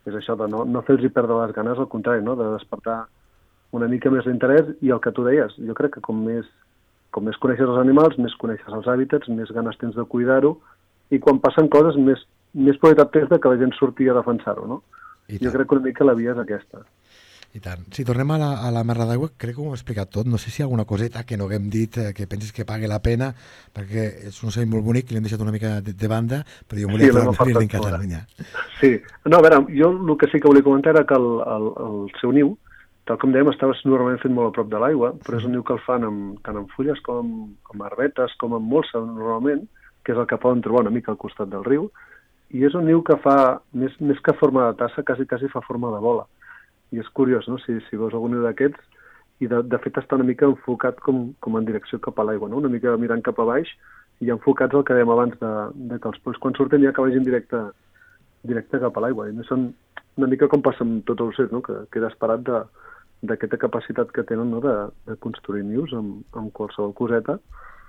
és 0.06 0.16
això 0.20 0.36
de 0.40 0.48
no, 0.52 0.64
no 0.68 0.84
fer-los 0.84 1.14
perdre 1.16 1.40
les 1.40 1.56
ganes, 1.56 1.80
al 1.80 1.88
contrari, 1.92 2.24
no? 2.24 2.36
de 2.36 2.50
despertar 2.58 3.06
una 3.74 3.88
mica 3.88 4.12
més 4.12 4.28
d'interès 4.28 4.74
i 4.84 4.92
el 4.94 5.00
que 5.02 5.14
tu 5.16 5.24
deies, 5.26 5.56
jo 5.68 5.76
crec 5.78 5.96
que 5.96 6.04
com 6.04 6.20
més, 6.26 6.50
com 7.14 7.28
més 7.30 7.38
coneixes 7.42 7.70
els 7.70 7.80
animals, 7.82 8.18
més 8.22 8.34
coneixes 8.42 8.74
els 8.74 8.90
hàbitats, 8.90 9.30
més 9.30 9.52
ganes 9.56 9.78
tens 9.82 9.96
de 9.96 10.06
cuidar-ho 10.10 10.56
i 11.14 11.20
quan 11.22 11.40
passen 11.44 11.70
coses 11.70 11.96
més, 12.02 12.26
més 12.58 12.80
probabilitat 12.82 13.14
tens 13.14 13.30
de 13.30 13.40
que 13.40 13.52
la 13.54 13.60
gent 13.62 13.74
surti 13.78 14.10
a 14.10 14.18
defensar-ho, 14.18 14.66
no? 14.68 14.82
I 15.30 15.38
Jo 15.38 15.48
tant. 15.48 15.54
crec 15.60 15.70
que 15.70 15.76
una 15.78 15.86
mica 15.88 16.06
la 16.10 16.18
via 16.18 16.34
és 16.34 16.42
aquesta. 16.42 16.82
I 17.54 17.60
tant. 17.62 17.84
Si 17.94 18.02
tornem 18.02 18.32
a 18.34 18.38
la, 18.42 18.48
a 18.66 18.72
la 18.74 18.82
merda 18.84 19.06
d'aigua, 19.06 19.28
crec 19.38 19.54
que 19.54 19.62
ho 19.62 19.68
hem 19.70 19.76
explicat 19.78 20.10
tot. 20.10 20.26
No 20.26 20.40
sé 20.42 20.50
si 20.50 20.58
hi 20.60 20.64
ha 20.64 20.66
alguna 20.66 20.88
coseta 20.90 21.22
que 21.24 21.38
no 21.38 21.46
haguem 21.46 21.68
dit, 21.70 22.00
eh, 22.02 22.08
que 22.18 22.26
penses 22.26 22.50
que 22.52 22.66
pague 22.66 22.90
la 22.90 22.98
pena, 23.06 23.28
perquè 23.78 24.08
és 24.32 24.40
un 24.42 24.50
ocell 24.50 24.66
molt 24.72 24.82
bonic 24.88 25.12
i 25.12 25.14
l'hem 25.14 25.28
deixat 25.28 25.44
una 25.46 25.54
mica 25.54 25.76
de, 25.86 25.94
de 25.94 26.10
banda, 26.10 26.40
però 26.66 26.82
jo 26.82 26.90
volia 26.90 27.12
Sí, 27.12 27.14
tornar 27.14 27.62
a. 27.62 27.68
Catalunya. 27.76 28.24
Sí. 28.82 28.96
No, 29.30 29.38
a 29.38 29.42
veure, 29.46 29.62
jo 29.70 29.92
el 29.94 30.18
que 30.18 30.32
sí 30.34 30.42
que 30.42 30.50
volia 30.50 30.66
comentar 30.66 30.96
era 30.96 31.06
que 31.06 31.14
el, 31.14 31.30
el, 31.46 31.70
el 31.86 32.00
seu 32.24 32.34
niu, 32.34 32.56
tal 33.10 33.20
com 33.20 33.34
dèiem, 33.36 33.50
estava 33.52 33.76
normalment 33.84 34.22
fet 34.22 34.32
molt 34.32 34.52
a 34.52 34.56
prop 34.56 34.70
de 34.72 34.80
l'aigua, 34.80 35.12
però 35.26 35.40
és 35.40 35.46
un 35.48 35.56
niu 35.56 35.64
que 35.68 35.76
el 35.76 35.82
fan 35.84 36.06
amb, 36.08 36.38
tant 36.46 36.60
amb 36.60 36.72
fulles 36.76 37.02
com 37.04 37.20
amb, 37.20 37.50
amb 37.74 37.86
arbetes, 37.90 38.36
com 38.40 38.56
amb 38.56 38.70
molsa, 38.76 39.02
normalment, 39.04 39.66
que 40.04 40.14
és 40.16 40.20
el 40.20 40.28
que 40.30 40.40
poden 40.40 40.64
trobar 40.64 40.86
una 40.86 40.94
mica 40.94 41.12
al 41.12 41.20
costat 41.20 41.52
del 41.52 41.66
riu, 41.68 41.90
i 42.54 42.64
és 42.64 42.76
un 42.78 42.86
niu 42.88 43.02
que 43.04 43.18
fa, 43.24 43.60
més, 43.74 43.96
més 44.00 44.20
que 44.24 44.36
forma 44.40 44.70
de 44.70 44.78
tassa, 44.80 45.04
quasi, 45.04 45.28
quasi 45.28 45.50
fa 45.52 45.64
forma 45.68 45.92
de 45.92 46.00
bola. 46.04 46.28
I 46.94 47.02
és 47.04 47.10
curiós, 47.18 47.48
no?, 47.50 47.58
si, 47.64 47.80
si 47.90 48.00
veus 48.00 48.14
algun 48.14 48.36
niu 48.36 48.46
d'aquests, 48.46 48.92
i 49.44 49.50
de, 49.52 49.60
de 49.68 49.80
fet 49.84 49.98
està 50.00 50.16
una 50.16 50.28
mica 50.28 50.48
enfocat 50.48 51.00
com, 51.04 51.26
com 51.44 51.58
en 51.60 51.68
direcció 51.68 52.00
cap 52.04 52.20
a 52.20 52.26
l'aigua, 52.28 52.48
no? 52.50 52.62
una 52.62 52.72
mica 52.72 52.94
mirant 53.02 53.24
cap 53.26 53.40
a 53.42 53.48
baix, 53.50 53.72
i 54.24 54.32
enfocats 54.32 54.76
al 54.78 54.86
que 54.88 54.96
dèiem 54.96 55.12
abans 55.12 55.36
de, 55.42 55.54
de 55.92 55.98
que 56.00 56.08
els 56.12 56.22
polls 56.24 56.40
quan 56.40 56.56
surten 56.56 56.84
ja 56.86 56.94
que 56.96 57.04
vagin 57.04 57.26
directe, 57.26 57.60
directe 58.48 58.80
cap 58.80 58.96
a 58.96 59.04
l'aigua. 59.04 59.28
I 59.28 59.36
no 59.36 59.44
són 59.50 59.72
una 60.22 60.30
mica 60.30 60.48
com 60.48 60.64
passa 60.64 60.86
amb 60.86 61.02
tots 61.10 61.26
els 61.26 61.34
ocells, 61.34 61.52
no? 61.52 61.64
que 61.66 61.82
queda 61.92 62.12
esperat 62.14 62.46
de 62.48 62.62
d'aquesta 63.24 63.60
capacitat 63.62 64.12
que 64.14 64.26
tenen 64.28 64.52
no? 64.52 64.62
de, 64.64 64.76
de 65.08 65.20
construir 65.24 65.64
nius 65.66 65.96
amb, 65.96 66.24
amb 66.38 66.52
qualsevol 66.56 66.94
coseta. 66.98 67.40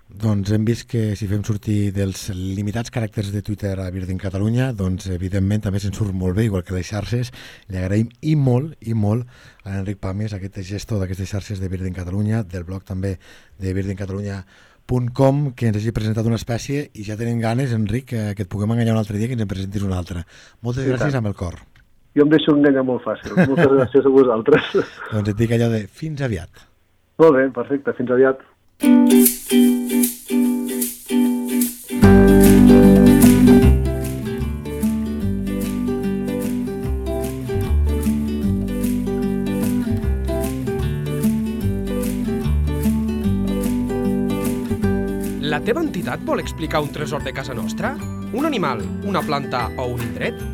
Doncs 0.05 0.51
hem 0.53 0.67
vist 0.69 0.85
que 0.87 1.17
si 1.17 1.27
fem 1.27 1.41
sortir 1.47 1.89
dels 1.97 2.27
limitats 2.37 2.93
caràcters 2.93 3.31
de 3.33 3.41
Twitter 3.43 3.73
a 3.81 3.89
Birding 3.91 4.21
Catalunya, 4.21 4.69
doncs 4.77 5.09
evidentment 5.11 5.65
també 5.65 5.81
se'n 5.81 5.97
surt 5.97 6.13
molt 6.15 6.37
bé, 6.37 6.45
igual 6.45 6.63
que 6.63 6.77
les 6.77 6.87
xarxes. 6.87 7.33
Li 7.73 7.81
agraïm 7.81 8.13
i 8.21 8.37
molt, 8.37 8.77
i 8.85 8.95
molt 8.95 9.25
a 9.65 9.73
l'Enric 9.73 9.99
Pàmies, 10.05 10.37
aquest 10.37 10.61
gestor 10.69 11.01
d'aquestes 11.01 11.33
xarxes 11.33 11.63
de 11.63 11.73
Birding 11.73 11.97
Catalunya, 11.97 12.45
del 12.45 12.69
blog 12.69 12.85
també 12.85 13.17
de 13.59 13.75
birdingcatalunya.com, 13.75 15.45
que 15.57 15.73
ens 15.73 15.81
hagi 15.81 15.97
presentat 15.97 16.29
una 16.29 16.39
espècie 16.39 16.91
i 16.93 17.09
ja 17.09 17.19
tenim 17.19 17.41
ganes, 17.43 17.73
Enric, 17.73 18.13
que, 18.13 18.27
que 18.37 18.45
et 18.45 18.53
puguem 18.53 18.77
enganyar 18.77 18.95
un 18.95 19.03
altre 19.03 19.19
dia 19.19 19.27
que 19.27 19.41
ens 19.41 19.49
en 19.49 19.51
presentis 19.51 19.89
una 19.89 19.99
altra. 19.99 20.29
Moltes 20.61 20.85
I 20.85 20.93
gràcies 20.93 21.17
tant. 21.17 21.25
amb 21.25 21.33
el 21.33 21.41
cor. 21.41 21.65
Jo 22.15 22.23
em 22.23 22.31
deixo 22.31 22.55
enganyar 22.55 22.85
molt 22.87 23.03
fàcil. 23.03 23.35
Moltes 23.35 23.73
gràcies 23.75 24.07
a 24.07 24.15
vosaltres. 24.15 24.75
Doncs 25.13 25.33
et 25.33 25.39
dic 25.39 25.55
allò 25.57 25.71
de 25.75 25.85
fins 25.91 26.23
aviat. 26.23 26.67
molt 27.19 27.39
bé, 27.39 27.49
perfecte. 27.51 27.95
Fins 27.99 28.11
aviat. 28.15 28.43
La 45.45 45.61
teva 45.63 45.83
entitat 45.83 46.23
vol 46.27 46.41
explicar 46.43 46.81
un 46.83 46.91
tresor 46.95 47.23
de 47.23 47.33
casa 47.35 47.55
nostra? 47.55 47.97
Un 48.35 48.47
animal, 48.47 48.83
una 49.07 49.23
planta 49.23 49.69
o 49.79 49.87
un 49.95 50.03
indret? 50.03 50.54